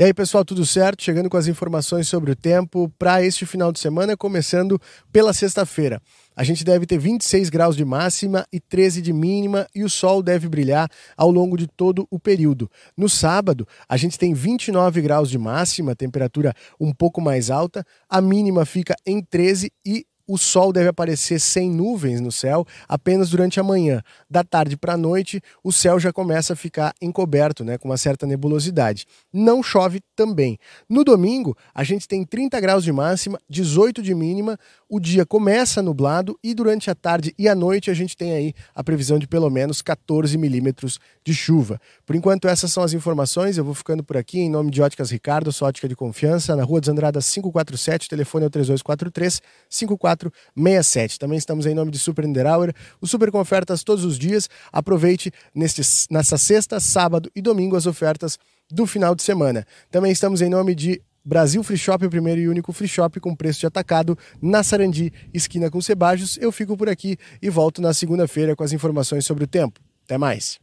E 0.00 0.02
aí, 0.02 0.14
pessoal, 0.14 0.42
tudo 0.42 0.64
certo? 0.64 1.02
Chegando 1.02 1.28
com 1.28 1.36
as 1.36 1.46
informações 1.46 2.08
sobre 2.08 2.30
o 2.30 2.34
tempo 2.34 2.90
para 2.98 3.22
este 3.22 3.44
final 3.44 3.70
de 3.70 3.78
semana, 3.78 4.16
começando 4.16 4.80
pela 5.12 5.34
sexta-feira. 5.34 6.00
A 6.34 6.42
gente 6.42 6.64
deve 6.64 6.86
ter 6.86 6.96
26 6.96 7.50
graus 7.50 7.76
de 7.76 7.84
máxima 7.84 8.46
e 8.50 8.58
13 8.58 9.02
de 9.02 9.12
mínima 9.12 9.66
e 9.74 9.84
o 9.84 9.90
sol 9.90 10.22
deve 10.22 10.48
brilhar 10.48 10.88
ao 11.14 11.30
longo 11.30 11.54
de 11.54 11.66
todo 11.66 12.08
o 12.10 12.18
período. 12.18 12.70
No 12.96 13.10
sábado, 13.10 13.68
a 13.86 13.98
gente 13.98 14.18
tem 14.18 14.32
29 14.32 15.02
graus 15.02 15.28
de 15.28 15.36
máxima, 15.36 15.94
temperatura 15.94 16.54
um 16.80 16.94
pouco 16.94 17.20
mais 17.20 17.50
alta, 17.50 17.84
a 18.08 18.22
mínima 18.22 18.64
fica 18.64 18.96
em 19.04 19.22
13 19.22 19.70
e 19.84 20.06
o 20.30 20.38
sol 20.38 20.72
deve 20.72 20.88
aparecer 20.88 21.40
sem 21.40 21.68
nuvens 21.68 22.20
no 22.20 22.30
céu 22.30 22.64
apenas 22.88 23.30
durante 23.30 23.58
a 23.58 23.64
manhã. 23.64 24.00
Da 24.30 24.44
tarde 24.44 24.76
para 24.76 24.92
a 24.92 24.96
noite, 24.96 25.42
o 25.64 25.72
céu 25.72 25.98
já 25.98 26.12
começa 26.12 26.52
a 26.52 26.56
ficar 26.56 26.94
encoberto, 27.02 27.64
né, 27.64 27.76
com 27.76 27.88
uma 27.88 27.96
certa 27.96 28.26
nebulosidade. 28.26 29.06
Não 29.32 29.60
chove 29.60 30.00
também. 30.14 30.56
No 30.88 31.02
domingo, 31.02 31.56
a 31.74 31.82
gente 31.82 32.06
tem 32.06 32.24
30 32.24 32.60
graus 32.60 32.84
de 32.84 32.92
máxima, 32.92 33.40
18 33.48 34.00
de 34.02 34.14
mínima, 34.14 34.56
o 34.90 34.98
dia 34.98 35.24
começa 35.24 35.80
nublado 35.80 36.36
e 36.42 36.52
durante 36.52 36.90
a 36.90 36.96
tarde 36.96 37.32
e 37.38 37.48
a 37.48 37.54
noite 37.54 37.92
a 37.92 37.94
gente 37.94 38.16
tem 38.16 38.32
aí 38.32 38.52
a 38.74 38.82
previsão 38.82 39.20
de 39.20 39.26
pelo 39.28 39.48
menos 39.48 39.80
14 39.80 40.36
milímetros 40.36 40.98
de 41.24 41.32
chuva. 41.32 41.80
Por 42.04 42.16
enquanto, 42.16 42.48
essas 42.48 42.72
são 42.72 42.82
as 42.82 42.92
informações. 42.92 43.56
Eu 43.56 43.64
vou 43.64 43.72
ficando 43.72 44.02
por 44.02 44.16
aqui 44.16 44.40
em 44.40 44.50
nome 44.50 44.72
de 44.72 44.82
Óticas 44.82 45.12
Ricardo, 45.12 45.52
sua 45.52 45.68
ótica 45.68 45.88
de 45.88 45.94
confiança, 45.94 46.56
na 46.56 46.64
Rua 46.64 46.80
dos 46.80 46.88
Andradas 46.88 47.32
547, 47.32 48.06
o 48.06 48.10
telefone 48.10 48.44
é 48.44 48.46
o 48.48 48.50
3243 48.50 49.40
5467. 49.68 51.18
Também 51.20 51.38
estamos 51.38 51.66
em 51.66 51.74
nome 51.74 51.92
de 51.92 51.98
Super 52.00 52.26
Niederauer, 52.26 52.74
o 53.00 53.06
Super 53.06 53.30
com 53.30 53.38
ofertas 53.38 53.84
todos 53.84 54.04
os 54.04 54.18
dias. 54.18 54.50
Aproveite 54.72 55.30
neste, 55.54 55.82
nessa 56.10 56.36
sexta, 56.36 56.80
sábado 56.80 57.30
e 57.36 57.40
domingo 57.40 57.76
as 57.76 57.86
ofertas 57.86 58.36
do 58.68 58.86
final 58.86 59.14
de 59.14 59.22
semana. 59.22 59.64
Também 59.88 60.10
estamos 60.10 60.42
em 60.42 60.48
nome 60.48 60.74
de 60.74 61.00
Brasil 61.24 61.62
Free 61.62 61.76
Shop, 61.76 62.04
o 62.04 62.10
primeiro 62.10 62.40
e 62.40 62.48
único 62.48 62.72
free 62.72 62.88
shop 62.88 63.20
com 63.20 63.34
preço 63.34 63.60
de 63.60 63.66
atacado 63.66 64.16
na 64.40 64.62
Sarandi, 64.62 65.12
esquina 65.32 65.70
com 65.70 65.80
Sebajos. 65.80 66.38
Eu 66.38 66.50
fico 66.50 66.76
por 66.76 66.88
aqui 66.88 67.16
e 67.42 67.50
volto 67.50 67.82
na 67.82 67.92
segunda-feira 67.92 68.56
com 68.56 68.64
as 68.64 68.72
informações 68.72 69.26
sobre 69.26 69.44
o 69.44 69.46
tempo. 69.46 69.80
Até 70.04 70.16
mais. 70.16 70.58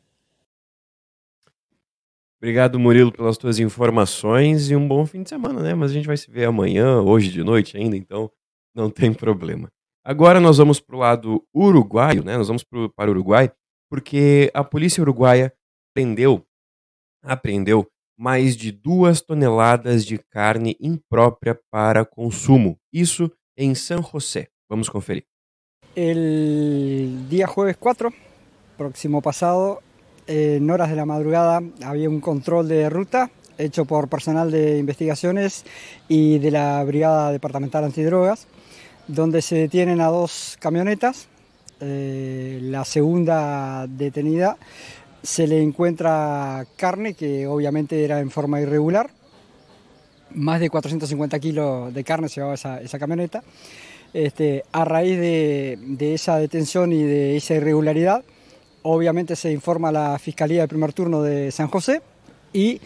Obrigado, 2.40 2.80
Murilo, 2.80 3.12
pelas 3.12 3.38
tuas 3.38 3.60
informações 3.60 4.70
e 4.70 4.76
um 4.76 4.88
bom 4.88 5.06
fim 5.06 5.24
de 5.24 5.30
semana, 5.30 5.62
né? 5.62 5.74
Mas 5.74 5.92
a 5.92 5.94
gente 5.94 6.06
vai 6.06 6.18
se 6.18 6.30
ver 6.30 6.46
amanhã, 6.46 7.02
hoje 7.02 7.32
de 7.32 7.44
noite 7.44 7.78
ainda, 7.78 7.98
então 7.98 8.32
não 8.76 8.92
tem 8.92 9.12
problema. 9.12 9.70
Agora 10.04 10.40
nós 10.40 10.58
vamos 10.58 10.80
para 10.80 10.96
o 10.96 11.00
lado 11.00 11.44
uruguaio, 11.54 12.24
né? 12.24 12.38
Nós 12.38 12.48
vamos 12.48 12.64
pro, 12.64 12.90
para 12.94 13.10
o 13.10 13.14
Uruguai, 13.14 13.52
porque 13.90 14.52
a 14.54 14.64
polícia 14.64 15.02
uruguaia 15.02 15.52
prendeu, 15.94 16.46
apreendeu 17.24 17.88
mais 18.17 18.57
de 18.57 18.71
duas 18.71 19.21
toneladas 19.21 20.05
de 20.05 20.17
carne 20.17 20.75
imprópria 20.79 21.59
para 21.69 22.03
consumo. 22.03 22.77
Isso 22.91 23.31
en 23.55 23.75
San 23.75 24.01
José. 24.01 24.50
Vamos 24.69 24.89
conferir. 24.89 25.25
El 25.95 27.27
día 27.29 27.47
jueves 27.47 27.77
4, 27.77 28.12
próximo 28.77 29.21
pasado, 29.21 29.81
en 30.27 30.69
horas 30.69 30.89
de 30.89 30.95
la 30.95 31.05
madrugada, 31.05 31.62
había 31.83 32.09
un 32.09 32.19
control 32.19 32.67
de 32.67 32.89
ruta 32.89 33.31
hecho 33.57 33.86
por 33.86 34.07
personal 34.07 34.51
de 34.51 34.77
investigaciones 34.77 35.65
y 36.07 36.39
de 36.39 36.51
la 36.51 36.83
Brigada 36.83 37.31
Departamental 37.31 37.83
Antidrogas, 37.83 38.47
donde 39.07 39.41
se 39.41 39.55
detienen 39.55 40.01
a 40.01 40.07
dos 40.07 40.57
camionetas 40.59 41.27
eh, 41.79 42.59
la 42.63 42.83
segunda 42.86 43.86
detenida, 43.88 44.57
se 45.27 45.46
le 45.46 45.62
encuentra 45.62 46.65
carne 46.77 47.13
que 47.13 47.48
obviamente 47.48 48.01
era 48.05 48.22
en 48.22 48.31
forma 48.31 48.62
irregular. 48.62 49.10
Más 50.34 50.62
de 50.62 50.69
450 50.69 51.38
kilos 51.39 51.93
de 51.93 52.03
carne 52.05 52.29
llevaba 52.29 52.53
esa, 52.53 52.79
esa 52.79 52.98
camioneta. 52.98 53.43
Este, 54.13 54.63
a 54.72 54.86
raíz 54.86 55.19
de, 55.19 56.13
esa 56.13 56.38
detención 56.38 56.93
y 56.93 57.03
de 57.03 57.36
esa 57.36 57.55
irregularidad, 57.55 58.24
obviamente 58.84 59.36
se 59.36 59.51
informa 59.51 59.89
a 59.89 59.91
la 59.91 60.17
Fiscalía 60.17 60.62
de 60.62 60.69
Primer 60.69 60.93
Turno 60.93 61.22
de 61.22 61.51
San 61.51 61.67
José 61.67 62.01
y 62.53 62.79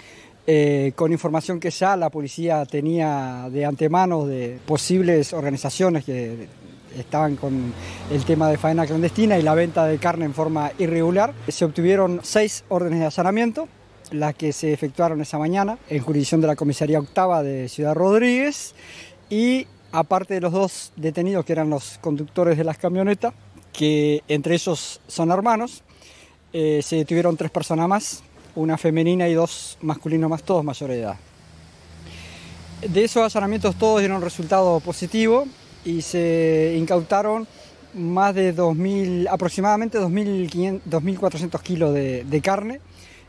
eh, 0.48 0.94
con 0.96 1.12
información 1.12 1.60
que 1.60 1.70
ya 1.70 1.96
la 1.96 2.10
policía 2.10 2.66
tenía 2.66 3.50
de 3.52 3.66
antemano 3.66 4.26
de 4.26 4.58
posibles 4.66 5.32
organizaciones 5.32 6.06
que 6.06 6.48
estaban 6.98 7.36
con 7.36 7.74
el 8.12 8.26
tema 8.26 8.50
de 8.50 8.58
faena 8.58 8.86
clandestina 8.86 9.38
y 9.38 9.42
la 9.42 9.56
venta 9.56 9.86
de 9.86 9.98
carne 9.98 10.26
en 10.26 10.34
forma 10.34 10.72
irregular. 10.78 11.34
Se 11.48 11.66
obtuvieron 11.66 12.22
seis 12.24 12.64
órdenes 12.70 13.00
de 13.00 13.06
allanamiento, 13.06 13.68
las 14.12 14.36
que 14.36 14.54
se 14.54 14.74
efectuaron 14.74 15.22
esa 15.22 15.38
mañana 15.38 15.78
en 15.90 16.02
jurisdicción 16.02 16.42
de 16.42 16.48
la 16.48 16.56
Comisaría 16.56 17.00
Octava 17.00 17.44
de 17.44 17.70
Ciudad 17.70 17.94
Rodríguez 17.94 18.76
y 19.30 19.68
aparte 19.92 20.36
de 20.36 20.42
los 20.42 20.52
dos 20.52 20.92
detenidos 20.96 21.46
que 21.46 21.54
eran 21.54 21.70
los 21.70 21.98
conductores 22.00 22.58
de 22.58 22.64
las 22.64 22.78
camionetas, 22.78 23.34
que 23.74 24.24
entre 24.28 24.56
ellos 24.56 25.02
son 25.08 25.32
hermanos, 25.32 25.84
eh, 26.54 26.82
se 26.84 26.98
detuvieron 26.98 27.38
tres 27.38 27.52
personas 27.52 27.88
más, 27.88 28.24
una 28.56 28.78
femenina 28.78 29.28
y 29.30 29.34
dos 29.34 29.78
masculinos 29.82 30.30
más, 30.30 30.44
todos 30.44 30.64
mayores 30.64 30.98
de 30.98 31.04
edad. 31.04 31.18
De 32.82 33.04
esos 33.04 33.24
allanamientos 33.24 33.76
todos 33.76 34.00
dieron 34.00 34.22
resultado 34.22 34.80
positivo 34.80 35.46
y 35.86 36.02
se 36.02 36.76
incautaron 36.78 37.48
más 37.94 38.34
de 38.36 38.56
2.000, 38.56 39.28
aproximadamente 39.30 40.00
2.400 40.00 41.62
kilos 41.62 41.94
de, 41.94 42.24
de 42.24 42.42
carne, 42.42 42.80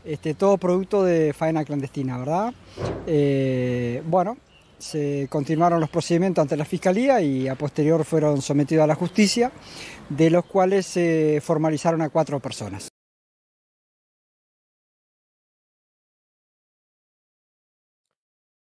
este, 0.05 0.33
todo 0.33 0.57
producto 0.57 1.03
de 1.03 1.33
faena 1.33 1.63
clandestina, 1.63 2.17
¿verdad? 2.17 2.53
Eh, 3.07 4.01
bueno, 4.05 4.37
se 4.77 5.27
continuaron 5.29 5.79
los 5.79 5.89
procedimientos 5.89 6.41
ante 6.41 6.57
la 6.57 6.65
Fiscalía 6.65 7.21
y 7.21 7.47
a 7.47 7.55
posterior 7.55 8.03
fueron 8.03 8.41
sometidos 8.41 8.83
a 8.83 8.87
la 8.87 8.95
justicia, 8.95 9.51
de 10.09 10.29
los 10.29 10.45
cuales 10.45 10.85
se 10.85 11.41
formalizaron 11.41 12.01
a 12.01 12.09
cuatro 12.09 12.39
personas. 12.39 12.92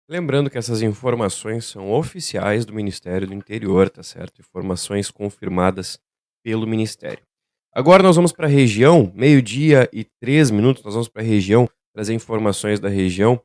Lembrando 0.08 0.48
que 0.48 0.56
essas 0.56 0.82
informações 0.82 1.64
são 1.64 1.90
oficiais 1.90 2.64
do 2.64 2.72
Ministério 2.72 3.26
do 3.26 3.34
Interior, 3.34 3.90
tá 3.90 4.04
certo? 4.04 4.40
Informações 4.40 5.10
confirmadas 5.10 5.98
pelo 6.44 6.64
Ministério. 6.64 7.24
Agora 7.72 8.04
nós 8.04 8.14
vamos 8.14 8.30
para 8.30 8.46
a 8.46 8.50
região, 8.50 9.12
meio-dia 9.16 9.88
e 9.92 10.04
três 10.04 10.48
minutos, 10.48 10.84
nós 10.84 10.94
vamos 10.94 11.08
para 11.08 11.22
a 11.22 11.24
região, 11.24 11.68
trazer 11.92 12.14
informações 12.14 12.78
da 12.78 12.88
região. 12.88 13.42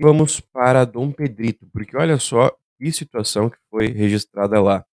Vamos 0.00 0.40
para 0.40 0.86
Dom 0.86 1.12
Pedrito, 1.12 1.68
porque 1.70 1.94
olha 1.94 2.16
só 2.16 2.56
que 2.78 2.90
situação 2.90 3.50
que 3.50 3.58
foi 3.68 3.88
registrada 3.88 4.62
lá. 4.62 4.86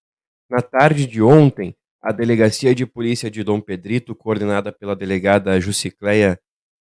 Na 0.50 0.62
tarde 0.62 1.08
de 1.08 1.22
ontem, 1.22 1.74
a 2.02 2.12
Delegacia 2.12 2.76
de 2.76 2.86
Polícia 2.86 3.32
de 3.32 3.42
Dom 3.42 3.62
Pedrito, 3.62 4.14
coordenada 4.14 4.70
pela 4.70 4.96
delegada 4.96 5.62
Jucicleia 5.62 6.38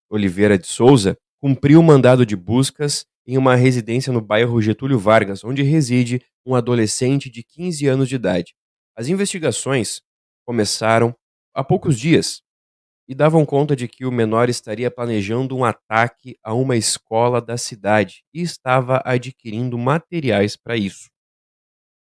Oliveira 0.10 0.58
de 0.58 0.66
Souza, 0.66 1.16
cumpriu 1.40 1.80
o 1.80 1.84
mandado 1.84 2.26
de 2.26 2.36
buscas 2.36 3.06
em 3.26 3.38
uma 3.38 3.56
residência 3.56 4.12
no 4.12 4.22
bairro 4.22 4.62
Getúlio 4.62 5.00
Vargas, 5.00 5.44
onde 5.44 5.64
reside 5.64 6.22
um 6.46 6.56
adolescente 6.56 7.30
de 7.30 7.44
15 7.44 7.88
anos 7.88 8.10
de 8.10 8.16
idade. 8.16 8.54
As 8.96 9.08
investigações 9.08 10.02
começaram 10.46 11.16
há 11.54 11.64
poucos 11.64 11.98
dias 11.98 12.42
e 13.08 13.14
davam 13.16 13.46
conta 13.46 13.76
de 13.76 13.88
que 13.88 14.06
o 14.06 14.12
menor 14.12 14.50
estaria 14.50 14.90
planejando 14.90 15.56
um 15.56 15.66
ataque 15.66 16.38
a 16.44 16.54
uma 16.54 16.76
escola 16.76 17.42
da 17.42 17.58
cidade 17.58 18.24
e 18.34 18.42
estava 18.42 19.02
adquirindo 19.04 19.78
materiais 19.78 20.56
para 20.56 20.78
isso. 20.78 21.10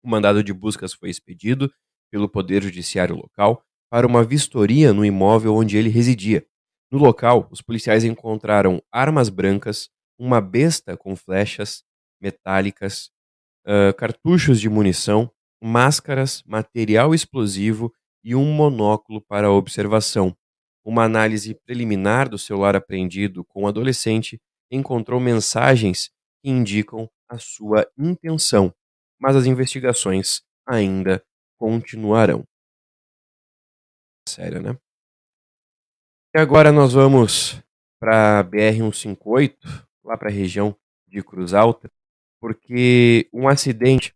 O 0.02 0.08
mandado 0.08 0.42
de 0.42 0.52
buscas 0.52 0.92
foi 0.92 1.10
expedido 1.10 1.72
pelo 2.10 2.28
Poder 2.28 2.62
Judiciário 2.62 3.16
local 3.16 3.62
para 3.90 4.06
uma 4.06 4.22
vistoria 4.22 4.92
no 4.92 5.04
imóvel 5.04 5.54
onde 5.54 5.76
ele 5.76 5.88
residia. 5.88 6.46
No 6.90 6.98
local, 6.98 7.48
os 7.50 7.60
policiais 7.60 8.04
encontraram 8.04 8.80
armas 8.92 9.28
brancas, 9.28 9.88
uma 10.24 10.40
besta 10.40 10.96
com 10.96 11.14
flechas 11.14 11.84
metálicas, 12.18 13.10
uh, 13.66 13.92
cartuchos 13.94 14.58
de 14.58 14.70
munição, 14.70 15.30
máscaras, 15.62 16.42
material 16.46 17.14
explosivo 17.14 17.92
e 18.24 18.34
um 18.34 18.50
monóculo 18.50 19.20
para 19.20 19.50
observação. 19.50 20.34
Uma 20.82 21.04
análise 21.04 21.54
preliminar 21.54 22.26
do 22.26 22.38
celular 22.38 22.74
apreendido 22.74 23.44
com 23.44 23.64
o 23.64 23.66
adolescente 23.66 24.40
encontrou 24.70 25.20
mensagens 25.20 26.10
que 26.42 26.48
indicam 26.48 27.06
a 27.28 27.38
sua 27.38 27.87
intenção, 27.98 28.74
mas 29.20 29.37
as 29.37 29.44
investigações 29.44 30.40
ainda 30.66 31.22
continuarão. 31.58 32.44
Sério, 34.26 34.62
né? 34.62 34.78
E 36.34 36.40
agora 36.40 36.72
nós 36.72 36.94
vamos 36.94 37.62
para 38.00 38.40
a 38.40 38.44
BR-158, 38.44 39.83
lá 40.04 40.16
para 40.16 40.28
a 40.28 40.32
região 40.32 40.76
de 41.08 41.22
Cruz 41.22 41.54
Alta, 41.54 41.90
porque 42.40 43.28
um 43.32 43.48
acidente 43.48 44.14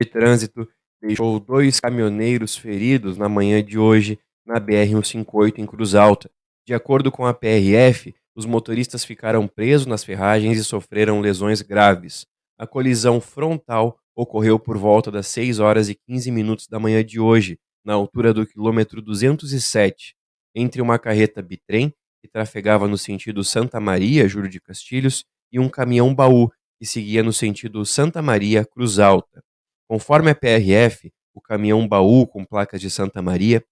de 0.00 0.08
trânsito 0.08 0.68
deixou 1.00 1.40
dois 1.40 1.80
caminhoneiros 1.80 2.56
feridos 2.56 3.16
na 3.16 3.28
manhã 3.28 3.62
de 3.62 3.78
hoje 3.78 4.18
na 4.46 4.60
BR-158 4.60 5.58
em 5.58 5.66
Cruz 5.66 5.94
Alta. 5.94 6.30
De 6.66 6.74
acordo 6.74 7.10
com 7.10 7.26
a 7.26 7.34
PRF, 7.34 8.14
os 8.34 8.46
motoristas 8.46 9.04
ficaram 9.04 9.48
presos 9.48 9.86
nas 9.86 10.04
ferragens 10.04 10.58
e 10.58 10.64
sofreram 10.64 11.20
lesões 11.20 11.62
graves. 11.62 12.26
A 12.58 12.66
colisão 12.66 13.20
frontal 13.20 13.98
ocorreu 14.14 14.58
por 14.58 14.78
volta 14.78 15.10
das 15.10 15.26
6 15.28 15.58
horas 15.58 15.88
e 15.88 15.94
15 15.94 16.30
minutos 16.30 16.66
da 16.66 16.78
manhã 16.78 17.04
de 17.04 17.20
hoje, 17.20 17.58
na 17.84 17.94
altura 17.94 18.32
do 18.32 18.46
quilômetro 18.46 19.00
207, 19.02 20.14
entre 20.54 20.80
uma 20.80 20.98
carreta 20.98 21.42
bitrem 21.42 21.94
que 22.26 22.32
trafegava 22.32 22.88
no 22.88 22.98
sentido 22.98 23.44
Santa 23.44 23.78
Maria, 23.78 24.28
Júlio 24.28 24.50
de 24.50 24.60
Castilhos, 24.60 25.24
e 25.52 25.60
um 25.60 25.68
caminhão-baú, 25.68 26.50
que 26.78 26.84
seguia 26.84 27.22
no 27.22 27.32
sentido 27.32 27.86
Santa 27.86 28.20
Maria, 28.20 28.64
Cruz 28.64 28.98
Alta. 28.98 29.42
Conforme 29.88 30.32
a 30.32 30.34
PRF, 30.34 31.12
o 31.32 31.40
caminhão-baú 31.40 32.26
com 32.26 32.44
placas 32.44 32.80
de 32.80 32.90
Santa 32.90 33.22
Maria 33.22 33.64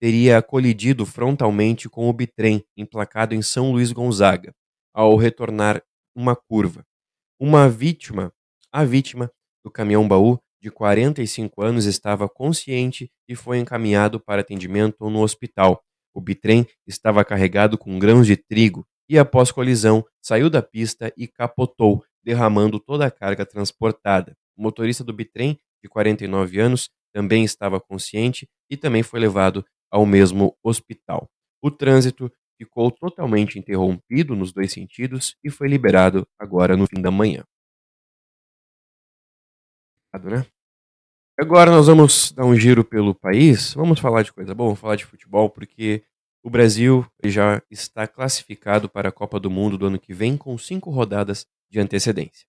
teria 0.00 0.40
colidido 0.40 1.04
frontalmente 1.04 1.88
com 1.88 2.08
o 2.08 2.12
bitrem, 2.12 2.64
emplacado 2.76 3.34
em 3.34 3.42
São 3.42 3.72
Luís 3.72 3.90
Gonzaga, 3.90 4.54
ao 4.94 5.16
retornar 5.16 5.82
uma 6.14 6.36
curva. 6.36 6.84
Uma 7.40 7.68
vítima, 7.68 8.32
a 8.70 8.84
vítima 8.84 9.30
do 9.64 9.70
caminhão-baú, 9.70 10.38
de 10.62 10.70
45 10.70 11.62
anos, 11.62 11.86
estava 11.86 12.28
consciente 12.28 13.10
e 13.28 13.34
foi 13.34 13.58
encaminhado 13.58 14.20
para 14.20 14.42
atendimento 14.42 15.10
no 15.10 15.22
hospital, 15.22 15.82
o 16.16 16.20
bitrem 16.20 16.66
estava 16.86 17.22
carregado 17.22 17.76
com 17.76 17.98
grãos 17.98 18.26
de 18.26 18.38
trigo 18.38 18.88
e, 19.06 19.18
após 19.18 19.52
colisão, 19.52 20.02
saiu 20.22 20.48
da 20.48 20.62
pista 20.62 21.12
e 21.14 21.28
capotou, 21.28 22.02
derramando 22.24 22.80
toda 22.80 23.04
a 23.04 23.10
carga 23.10 23.44
transportada. 23.44 24.34
O 24.56 24.62
motorista 24.62 25.04
do 25.04 25.12
bitrem, 25.12 25.60
de 25.84 25.90
49 25.90 26.58
anos, 26.58 26.88
também 27.12 27.44
estava 27.44 27.78
consciente 27.78 28.48
e 28.70 28.78
também 28.78 29.02
foi 29.02 29.20
levado 29.20 29.62
ao 29.90 30.06
mesmo 30.06 30.56
hospital. 30.64 31.28
O 31.60 31.70
trânsito 31.70 32.32
ficou 32.56 32.90
totalmente 32.90 33.58
interrompido 33.58 34.34
nos 34.34 34.54
dois 34.54 34.72
sentidos 34.72 35.36
e 35.44 35.50
foi 35.50 35.68
liberado 35.68 36.26
agora 36.38 36.78
no 36.78 36.86
fim 36.86 37.02
da 37.02 37.10
manhã. 37.10 37.44
Né? 40.14 40.46
Agora 41.38 41.70
nós 41.70 41.86
vamos 41.86 42.32
dar 42.32 42.46
um 42.46 42.56
giro 42.56 42.82
pelo 42.82 43.14
país. 43.14 43.74
Vamos 43.74 44.00
falar 44.00 44.22
de 44.22 44.32
coisa 44.32 44.54
boa, 44.54 44.68
vamos 44.68 44.80
falar 44.80 44.96
de 44.96 45.04
futebol, 45.04 45.50
porque 45.50 46.02
o 46.42 46.48
Brasil 46.48 47.04
já 47.22 47.60
está 47.70 48.06
classificado 48.06 48.88
para 48.88 49.10
a 49.10 49.12
Copa 49.12 49.38
do 49.38 49.50
Mundo 49.50 49.76
do 49.76 49.86
ano 49.86 49.98
que 49.98 50.14
vem 50.14 50.34
com 50.38 50.56
cinco 50.56 50.90
rodadas 50.90 51.46
de 51.70 51.78
antecedência. 51.78 52.46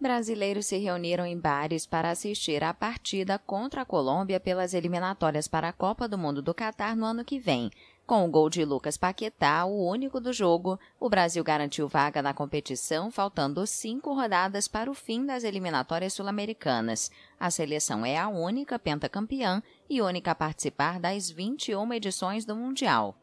Brasileiros 0.00 0.66
se 0.66 0.78
reuniram 0.78 1.26
em 1.26 1.36
bares 1.36 1.84
para 1.84 2.12
assistir 2.12 2.62
à 2.62 2.72
partida 2.72 3.40
contra 3.40 3.82
a 3.82 3.84
Colômbia 3.84 4.38
pelas 4.38 4.72
eliminatórias 4.72 5.48
para 5.48 5.70
a 5.70 5.72
Copa 5.72 6.06
do 6.06 6.16
Mundo 6.16 6.40
do 6.40 6.54
Catar 6.54 6.94
no 6.94 7.04
ano 7.04 7.24
que 7.24 7.40
vem. 7.40 7.68
Com 8.08 8.24
o 8.24 8.30
gol 8.30 8.48
de 8.48 8.64
Lucas 8.64 8.96
Paquetá, 8.96 9.66
o 9.66 9.86
único 9.86 10.18
do 10.18 10.32
jogo, 10.32 10.80
o 10.98 11.10
Brasil 11.10 11.44
garantiu 11.44 11.86
vaga 11.86 12.22
na 12.22 12.32
competição, 12.32 13.10
faltando 13.10 13.66
cinco 13.66 14.14
rodadas 14.14 14.66
para 14.66 14.90
o 14.90 14.94
fim 14.94 15.26
das 15.26 15.44
eliminatórias 15.44 16.14
sul-americanas. 16.14 17.10
A 17.38 17.50
seleção 17.50 18.06
é 18.06 18.16
a 18.16 18.26
única 18.26 18.78
pentacampeã 18.78 19.62
e 19.90 20.00
única 20.00 20.30
a 20.30 20.34
participar 20.34 20.98
das 20.98 21.28
21 21.28 21.92
edições 21.92 22.46
do 22.46 22.56
Mundial. 22.56 23.14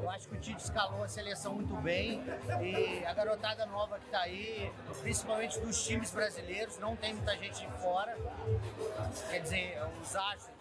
Eu 0.00 0.08
acho 0.08 0.26
que 0.26 0.34
o 0.34 0.40
Tite 0.40 0.62
escalou 0.62 1.04
a 1.04 1.08
seleção 1.08 1.54
muito 1.54 1.74
bem 1.82 2.22
e 2.62 3.04
a 3.04 3.12
garotada 3.12 3.66
nova 3.66 3.98
que 3.98 4.06
está 4.06 4.20
aí, 4.20 4.72
principalmente 5.02 5.60
dos 5.60 5.84
times 5.84 6.10
brasileiros, 6.12 6.78
não 6.78 6.96
tem 6.96 7.12
muita 7.12 7.36
gente 7.36 7.60
de 7.60 7.72
fora. 7.72 8.16
Quer 9.28 9.40
dizer, 9.40 9.82
os 10.00 10.16
Astros, 10.16 10.57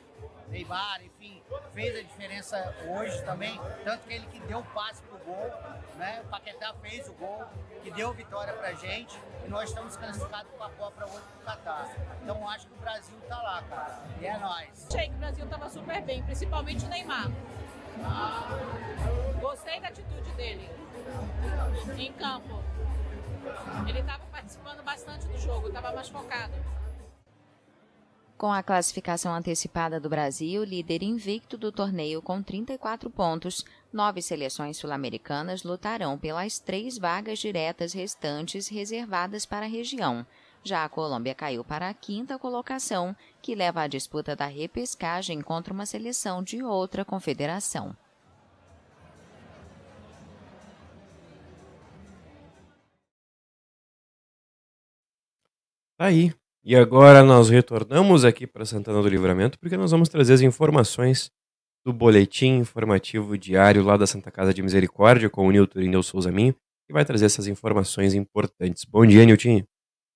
Neymar, 0.47 1.03
enfim, 1.03 1.43
fez 1.73 1.95
a 1.97 2.01
diferença 2.01 2.75
hoje 2.87 3.21
também. 3.23 3.59
Tanto 3.83 4.03
que 4.07 4.13
ele 4.13 4.25
que 4.27 4.39
deu 4.41 4.59
o 4.59 4.63
passe 4.63 5.01
pro 5.03 5.17
gol, 5.19 5.51
né? 5.97 6.21
O 6.25 6.29
Paquetá 6.29 6.73
fez 6.81 7.07
o 7.09 7.13
gol, 7.13 7.45
que 7.83 7.91
deu 7.91 8.13
vitória 8.13 8.53
pra 8.53 8.73
gente 8.73 9.19
e 9.45 9.49
nós 9.49 9.69
estamos 9.69 9.97
classificados 9.97 10.51
com 10.57 10.63
a 10.63 10.69
Copa 10.69 11.05
hoje 11.05 11.25
pro 11.33 11.45
Catar. 11.45 11.89
Então 12.23 12.49
acho 12.49 12.67
que 12.67 12.73
o 12.73 12.77
Brasil 12.77 13.17
tá 13.27 13.41
lá, 13.41 13.63
cara. 13.69 13.99
E 14.21 14.25
é 14.25 14.37
nóis. 14.37 14.87
Achei 14.89 15.09
que 15.09 15.15
o 15.15 15.17
Brasil 15.17 15.47
tava 15.47 15.69
super 15.69 16.01
bem, 16.01 16.23
principalmente 16.23 16.85
o 16.85 16.89
Neymar. 16.89 17.27
Gostei 19.41 19.79
da 19.81 19.89
atitude 19.89 20.31
dele 20.31 20.69
em 21.97 22.13
campo. 22.13 22.63
Ele 23.87 23.99
estava 23.99 24.25
participando 24.27 24.83
bastante 24.83 25.25
do 25.27 25.37
jogo, 25.39 25.67
estava 25.67 25.91
mais 25.93 26.09
focado. 26.09 26.53
Com 28.37 28.53
a 28.53 28.61
classificação 28.61 29.33
antecipada 29.33 29.99
do 29.99 30.07
Brasil, 30.07 30.63
líder 30.63 31.01
invicto 31.01 31.57
do 31.57 31.71
torneio 31.71 32.21
com 32.21 32.43
34 32.43 33.09
pontos, 33.09 33.65
nove 33.91 34.21
seleções 34.21 34.77
sul-americanas 34.77 35.63
lutarão 35.63 36.19
pelas 36.19 36.59
três 36.59 36.99
vagas 36.99 37.39
diretas 37.39 37.93
restantes 37.93 38.67
reservadas 38.67 39.43
para 39.43 39.65
a 39.65 39.69
região. 39.69 40.23
Já 40.63 40.83
a 40.83 40.89
Colômbia 40.89 41.33
caiu 41.33 41.63
para 41.63 41.89
a 41.89 41.93
quinta 41.95 42.37
colocação, 42.37 43.15
que 43.41 43.55
leva 43.55 43.81
à 43.81 43.87
disputa 43.87 44.35
da 44.35 44.45
repescagem 44.45 45.41
contra 45.41 45.73
uma 45.73 45.87
seleção 45.87 46.43
de 46.43 46.61
outra 46.61 47.03
confederação. 47.03 47.97
Tá 55.97 56.05
aí. 56.05 56.31
E 56.69 56.75
agora 56.75 57.23
nós 57.23 57.49
retornamos 57.49 58.25
aqui 58.25 58.45
para 58.45 58.65
Santana 58.65 59.01
do 59.01 59.07
Livramento, 59.07 59.57
porque 59.57 59.77
nós 59.77 59.89
vamos 59.89 60.09
trazer 60.09 60.33
as 60.33 60.41
informações 60.41 61.31
do 61.85 61.93
boletim 61.93 62.57
informativo 62.57 63.37
diário 63.37 63.81
lá 63.81 63.95
da 63.95 64.05
Santa 64.05 64.29
Casa 64.29 64.53
de 64.53 64.61
Misericórdia 64.61 65.29
com 65.29 65.47
o 65.47 65.49
Nilton 65.49 65.79
Irineu 65.79 66.03
Souza 66.03 66.29
Minho, 66.29 66.53
que 66.85 66.91
vai 66.91 67.05
trazer 67.05 67.27
essas 67.27 67.47
informações 67.47 68.13
importantes. 68.13 68.83
Bom 68.83 69.05
dia, 69.05 69.23
Nilton. 69.23 69.63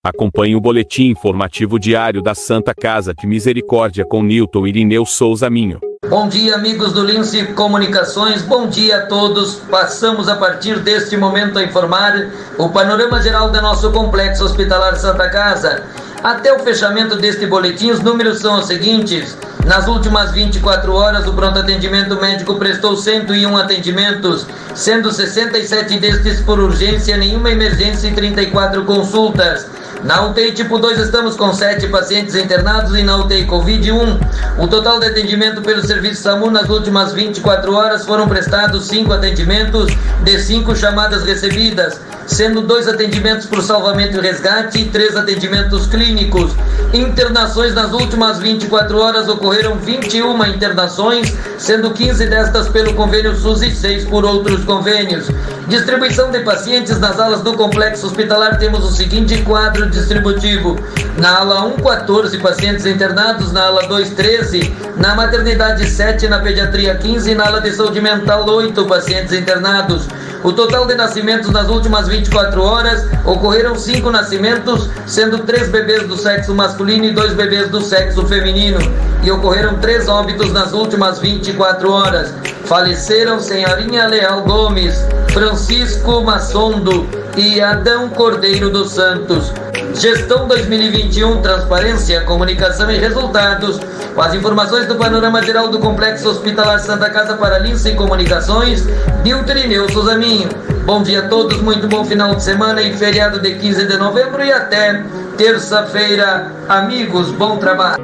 Acompanhe 0.04 0.54
o 0.54 0.60
boletim 0.60 1.12
informativo 1.12 1.80
diário 1.80 2.22
da 2.22 2.36
Santa 2.36 2.76
Casa 2.76 3.14
de 3.14 3.26
Misericórdia 3.26 4.04
com 4.04 4.22
Nilton 4.22 4.68
Irineu 4.68 5.06
Souza 5.06 5.50
Minho. 5.50 5.80
Bom 6.10 6.28
dia, 6.28 6.56
amigos 6.56 6.92
do 6.92 7.06
Lince 7.06 7.54
Comunicações. 7.54 8.42
Bom 8.42 8.68
dia 8.68 9.04
a 9.04 9.06
todos. 9.06 9.56
Passamos 9.70 10.28
a 10.28 10.36
partir 10.36 10.80
deste 10.80 11.16
momento 11.16 11.58
a 11.58 11.64
informar 11.64 12.30
o 12.58 12.68
panorama 12.68 13.22
geral 13.22 13.50
do 13.50 13.62
nosso 13.62 13.90
complexo 13.94 14.44
hospitalar 14.44 14.98
Santa 14.98 15.30
Casa. 15.30 16.11
Até 16.24 16.54
o 16.54 16.60
fechamento 16.60 17.16
deste 17.16 17.48
boletim, 17.48 17.90
os 17.90 18.00
números 18.00 18.42
são 18.42 18.60
os 18.60 18.68
seguintes. 18.68 19.36
Nas 19.66 19.88
últimas 19.88 20.32
24 20.32 20.94
horas, 20.94 21.26
o 21.26 21.34
pronto 21.34 21.58
atendimento 21.58 22.16
médico 22.22 22.60
prestou 22.60 22.96
101 22.96 23.58
atendimentos, 23.58 24.46
sendo 24.76 25.12
67 25.12 25.98
destes 26.00 26.40
por 26.42 26.60
urgência, 26.60 27.18
nenhuma 27.18 27.50
emergência 27.50 28.08
e 28.08 28.14
34 28.14 28.86
consultas. 28.86 29.66
Na 30.04 30.28
UTI 30.28 30.52
tipo 30.52 30.78
2 30.78 31.00
estamos 31.00 31.36
com 31.36 31.54
7 31.54 31.88
pacientes 31.88 32.36
internados 32.36 32.96
e 32.96 33.02
na 33.02 33.18
UTI 33.18 33.48
Covid-1. 33.48 34.20
O 34.60 34.68
total 34.68 35.00
de 35.00 35.08
atendimento 35.08 35.62
pelo 35.62 35.84
serviço 35.86 36.22
SAMU 36.22 36.52
nas 36.52 36.70
últimas 36.70 37.14
24 37.14 37.74
horas 37.74 38.06
foram 38.06 38.28
prestados 38.28 38.88
5 38.88 39.12
atendimentos 39.12 39.92
de 40.24 40.40
5 40.40 40.76
chamadas 40.76 41.24
recebidas, 41.24 42.00
sendo 42.26 42.62
2 42.62 42.88
atendimentos 42.88 43.46
por 43.46 43.62
salvamento 43.62 44.18
e 44.18 44.22
resgate 44.22 44.82
e 44.82 44.86
3 44.86 45.16
atendimentos 45.16 45.88
clínicos. 45.88 46.52
Internações 46.94 47.74
nas 47.74 47.92
últimas 47.94 48.40
24 48.40 48.98
horas 48.98 49.30
ocorreram 49.30 49.76
21 49.76 50.46
internações, 50.46 51.36
sendo 51.58 51.92
15 51.92 52.28
destas 52.28 52.68
pelo 52.70 52.94
convênio 52.94 53.36
SUS 53.36 53.62
e 53.62 53.72
6 53.72 54.06
por 54.06 54.26
outros 54.26 54.64
convênios. 54.66 55.28
Distribuição 55.68 56.32
de 56.32 56.40
pacientes 56.40 57.00
nas 57.00 57.20
alas 57.20 57.42
do 57.42 57.54
complexo 57.54 58.06
hospitalar 58.06 58.58
temos 58.58 58.84
o 58.84 58.92
seguinte 58.92 59.42
quadro 59.44 59.90
distributivo. 59.90 60.78
Na 61.18 61.40
ala 61.40 61.66
1, 61.66 61.78
14 61.78 62.38
pacientes 62.40 62.86
internados, 62.86 63.52
na 63.52 63.68
ala 63.68 63.88
2, 63.88 64.10
13, 64.12 64.76
na 64.98 65.16
maternidade 65.16 65.88
7, 65.88 66.28
na 66.28 66.40
pediatria 66.40 66.96
15, 66.96 67.36
na 67.36 67.46
ala 67.48 67.62
de 67.62 67.72
saúde 67.72 68.02
mental 68.02 68.46
8 68.50 68.86
pacientes 68.86 69.32
internados. 69.34 70.08
O 70.44 70.52
total 70.52 70.88
de 70.88 70.96
nascimentos 70.96 71.52
nas 71.52 71.70
últimas 71.70 72.08
24 72.08 72.64
horas 72.64 73.06
ocorreram 73.26 73.76
5 73.76 74.10
nascimentos, 74.10 74.90
sendo 75.06 75.40
3 75.40 75.70
bebês 75.70 76.08
do 76.08 76.18
sexo 76.18 76.56
masculino 76.56 77.06
e 77.06 77.12
2 77.12 77.34
bebês 77.34 77.70
do 77.70 77.80
sexo 77.80 78.26
feminino. 78.26 78.80
E 79.24 79.32
ocorreram 79.32 79.78
3 79.78 80.08
óbitos 80.08 80.52
nas 80.52 80.74
últimas 80.74 81.20
24 81.20 81.92
horas. 81.92 82.34
Faleceram 82.66 83.40
Senhorinha 83.40 84.08
Leal 84.08 84.42
Gomes, 84.42 84.96
Francisco 85.32 86.22
Massondo 86.22 87.21
e 87.38 87.62
Adão 87.62 88.10
Cordeiro 88.10 88.70
dos 88.70 88.94
Santos. 88.94 89.54
Gestão 89.96 90.48
2021, 90.48 91.42
transparência, 91.42 92.22
comunicação 92.22 92.90
e 92.92 92.98
resultados. 92.98 93.80
Com 94.14 94.22
as 94.22 94.34
informações 94.34 94.88
do 94.88 94.96
panorama 94.96 95.42
geral 95.42 95.70
do 95.70 95.80
Complexo 95.80 96.30
Hospitalar 96.30 96.80
Santa 96.80 97.10
Casa 97.10 97.38
para 97.38 97.60
Lince 97.60 97.90
e 97.90 97.96
Comunicações, 97.96 98.86
Niltrineu 99.24 99.90
Souzaminho. 99.90 100.50
Bom 100.86 101.04
dia 101.04 101.20
a 101.20 101.28
todos, 101.30 101.62
muito 101.62 101.88
bom 101.88 102.04
final 102.04 102.36
de 102.36 102.44
semana 102.44 102.82
e 102.82 102.94
feriado 102.98 103.40
de 103.40 103.56
15 103.56 103.88
de 103.88 103.98
novembro 103.98 104.44
e 104.44 104.52
até 104.52 105.04
terça-feira. 105.38 106.52
Amigos, 106.68 107.32
bom 107.32 107.58
trabalho. 107.58 108.02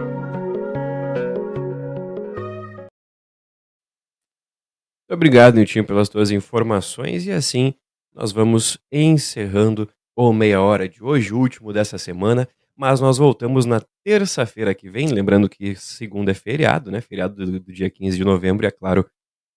Muito 5.09 5.15
obrigado, 5.15 5.55
Nilton, 5.55 5.83
pelas 5.83 6.09
tuas 6.09 6.31
informações 6.31 7.25
e 7.25 7.31
assim 7.31 7.73
nós 8.17 8.31
vamos 8.31 8.79
encerrando 8.91 9.87
o 10.15 10.33
meia 10.33 10.59
hora 10.59 10.89
de 10.89 11.03
hoje, 11.03 11.31
último 11.31 11.71
dessa 11.71 11.99
semana, 11.99 12.49
mas 12.75 12.99
nós 12.99 13.19
voltamos 13.19 13.63
na 13.63 13.79
terça-feira 14.03 14.73
que 14.73 14.89
vem, 14.89 15.09
lembrando 15.09 15.47
que 15.47 15.75
segunda 15.75 16.31
é 16.31 16.33
feriado, 16.33 16.89
né? 16.89 16.99
Feriado 16.99 17.35
do, 17.35 17.59
do 17.59 17.71
dia 17.71 17.91
15 17.91 18.17
de 18.17 18.23
novembro, 18.23 18.65
e 18.65 18.67
é 18.67 18.71
claro, 18.71 19.07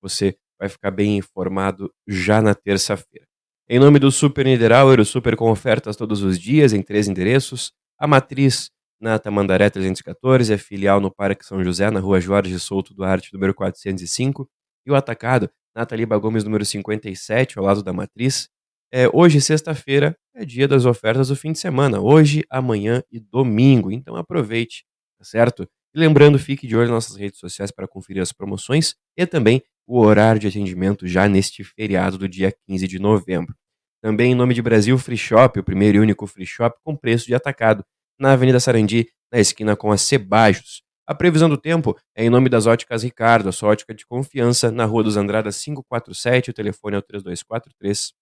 você 0.02 0.36
vai 0.58 0.68
ficar 0.68 0.90
bem 0.90 1.16
informado 1.16 1.90
já 2.06 2.42
na 2.42 2.54
terça-feira. 2.54 3.26
Em 3.66 3.78
nome 3.78 3.98
do 3.98 4.12
Super 4.12 4.44
Niederauer, 4.44 5.00
o 5.00 5.06
Super 5.06 5.36
com 5.36 5.50
ofertas 5.50 5.96
todos 5.96 6.22
os 6.22 6.38
dias 6.38 6.74
em 6.74 6.82
três 6.82 7.08
endereços, 7.08 7.72
a 7.98 8.06
matriz 8.06 8.70
na 9.00 9.18
Tamandaré 9.18 9.70
314, 9.70 10.52
a 10.52 10.58
filial 10.58 11.00
no 11.00 11.10
Parque 11.10 11.46
São 11.46 11.64
José, 11.64 11.90
na 11.90 12.00
rua 12.00 12.20
Jorge 12.20 12.58
Souto 12.60 12.92
Duarte, 12.92 13.32
número 13.32 13.54
405, 13.54 14.46
e 14.86 14.90
o 14.90 14.94
atacado 14.94 15.50
na 15.80 15.86
Taliba 15.86 16.18
Gomes, 16.18 16.44
número 16.44 16.62
57, 16.62 17.58
ao 17.58 17.64
lado 17.64 17.82
da 17.82 17.90
matriz, 17.90 18.50
é, 18.92 19.08
hoje, 19.14 19.40
sexta-feira, 19.40 20.14
é 20.34 20.44
dia 20.44 20.68
das 20.68 20.84
ofertas 20.84 21.28
do 21.28 21.36
fim 21.36 21.52
de 21.52 21.58
semana. 21.58 22.00
Hoje, 22.00 22.44
amanhã 22.50 23.02
e 23.10 23.18
domingo. 23.18 23.90
Então 23.90 24.14
aproveite, 24.14 24.84
tá 25.18 25.24
certo? 25.24 25.66
E 25.94 25.98
lembrando, 25.98 26.38
fique 26.38 26.66
de 26.66 26.76
olho 26.76 26.88
nas 26.88 27.06
nossas 27.06 27.16
redes 27.16 27.38
sociais 27.38 27.70
para 27.70 27.88
conferir 27.88 28.20
as 28.20 28.30
promoções 28.30 28.94
e 29.16 29.24
também 29.24 29.62
o 29.86 29.98
horário 29.98 30.38
de 30.38 30.48
atendimento 30.48 31.06
já 31.06 31.26
neste 31.26 31.64
feriado 31.64 32.18
do 32.18 32.28
dia 32.28 32.54
15 32.68 32.86
de 32.86 32.98
novembro. 32.98 33.54
Também 34.02 34.32
em 34.32 34.34
nome 34.34 34.52
de 34.52 34.60
Brasil 34.60 34.98
Free 34.98 35.16
Shop, 35.16 35.58
o 35.58 35.64
primeiro 35.64 35.96
e 35.96 36.00
único 36.00 36.26
free 36.26 36.46
shop 36.46 36.78
com 36.84 36.94
preço 36.94 37.26
de 37.26 37.34
atacado, 37.34 37.82
na 38.18 38.32
Avenida 38.32 38.60
Sarandi, 38.60 39.08
na 39.32 39.40
esquina 39.40 39.74
com 39.74 39.90
a 39.90 39.96
Cebajos. 39.96 40.82
A 41.10 41.14
previsão 41.14 41.48
do 41.48 41.58
tempo 41.58 41.98
é 42.14 42.24
em 42.24 42.30
nome 42.30 42.48
das 42.48 42.68
óticas 42.68 43.02
Ricardo, 43.02 43.48
a 43.48 43.52
sua 43.52 43.70
ótica 43.70 43.92
de 43.92 44.06
confiança, 44.06 44.70
na 44.70 44.84
Rua 44.84 45.02
dos 45.02 45.16
Andradas 45.16 45.60
547, 45.60 46.50
o 46.50 46.54
telefone 46.54 46.94
é 46.94 46.98
o 47.00 47.02
3243 47.02 48.12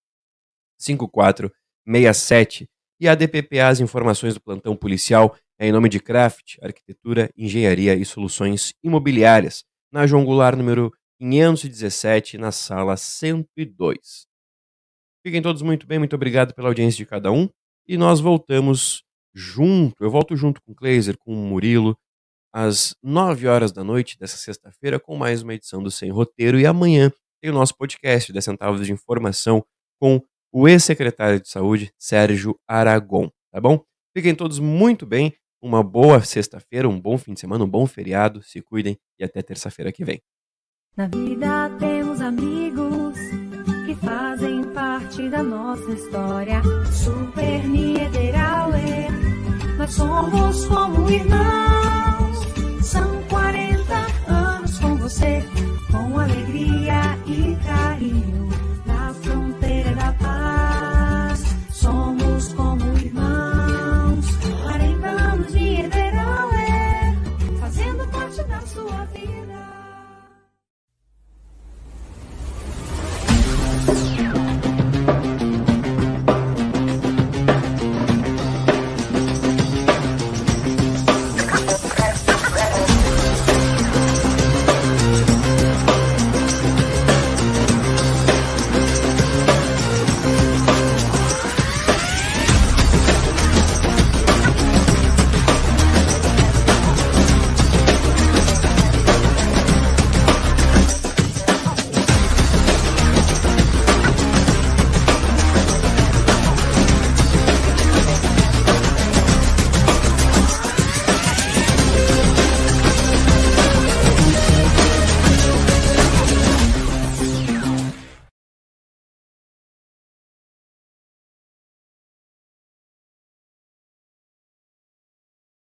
5467. 0.81 2.67
E 2.99 3.07
a 3.07 3.15
DPPA, 3.15 3.69
as 3.69 3.81
informações 3.81 4.33
do 4.33 4.41
plantão 4.41 4.75
policial, 4.75 5.37
é 5.59 5.69
em 5.69 5.73
nome 5.73 5.91
de 5.91 6.01
Craft, 6.01 6.57
Arquitetura, 6.63 7.31
Engenharia 7.37 7.95
e 7.95 8.07
Soluções 8.07 8.73
Imobiliárias, 8.83 9.67
na 9.93 10.07
João 10.07 10.25
Goulart, 10.25 10.57
número 10.57 10.91
517, 11.21 12.39
na 12.39 12.51
sala 12.51 12.97
102. 12.97 14.27
Fiquem 15.23 15.43
todos 15.43 15.61
muito 15.61 15.87
bem, 15.87 15.99
muito 15.99 16.17
obrigado 16.17 16.55
pela 16.55 16.69
audiência 16.69 16.97
de 16.97 17.05
cada 17.05 17.31
um. 17.31 17.51
E 17.87 17.99
nós 17.99 18.19
voltamos 18.19 19.05
junto, 19.35 20.03
eu 20.03 20.11
volto 20.11 20.35
junto 20.35 20.63
com 20.63 20.73
o 20.73 20.75
Kleiser, 20.75 21.19
com 21.19 21.35
o 21.35 21.47
Murilo, 21.47 21.95
às 22.53 22.95
9 23.03 23.47
horas 23.47 23.73
da 23.73 23.85
noite 23.85 24.19
dessa 24.19 24.37
sexta-feira, 24.37 24.99
com 24.99 25.17
mais 25.17 25.43
uma 25.43 25.55
edição 25.55 25.83
do 25.83 25.91
Sem 25.91 26.11
Roteiro. 26.11 26.59
E 26.59 26.67
amanhã 26.67 27.13
tem 27.41 27.51
o 27.51 27.55
nosso 27.55 27.77
podcast, 27.77 28.33
10 28.33 28.45
centavos 28.45 28.87
de 28.87 28.93
informação, 28.93 29.65
com 30.01 30.21
o 30.53 30.69
ex-secretário 30.69 31.41
de 31.41 31.49
Saúde, 31.49 31.93
Sérgio 31.99 32.59
Aragon, 32.67 33.31
tá 33.53 33.61
bom? 33.61 33.83
Fiquem 34.17 34.35
todos 34.35 34.59
muito 34.59 35.05
bem, 35.07 35.35
uma 35.63 35.83
boa 35.83 36.21
sexta-feira, 36.23 36.89
um 36.89 37.01
bom 37.01 37.19
fim 37.19 37.35
de 37.35 37.41
semana, 37.41 37.65
um 37.65 37.69
bom 37.69 37.87
feriado, 37.87 38.43
se 38.43 38.61
cuidem 38.61 38.99
e 39.19 39.25
até 39.25 39.43
terça-feira 39.43 39.93
que 39.93 40.05
vem. 40.05 40.21
Na 40.97 41.07
vida 41.07 41.71
temos 41.79 42.21
amigos 42.21 43.17
que 43.87 43.95
fazem 43.95 44.65
parte 44.73 45.29
da 45.29 45.43
nossa 45.43 45.91
história. 45.93 46.61
Super 46.93 47.67
Niederauer, 47.69 49.18
somos 49.91 50.67
como 50.67 51.11
irmãos. 51.11 52.39
São 52.83 53.23
40 53.29 53.95
anos 54.29 54.79
com 54.79 54.97
você, 54.97 55.45
com 55.91 56.19
alegria 56.19 57.19
e 57.27 57.57
carinho 57.67 58.49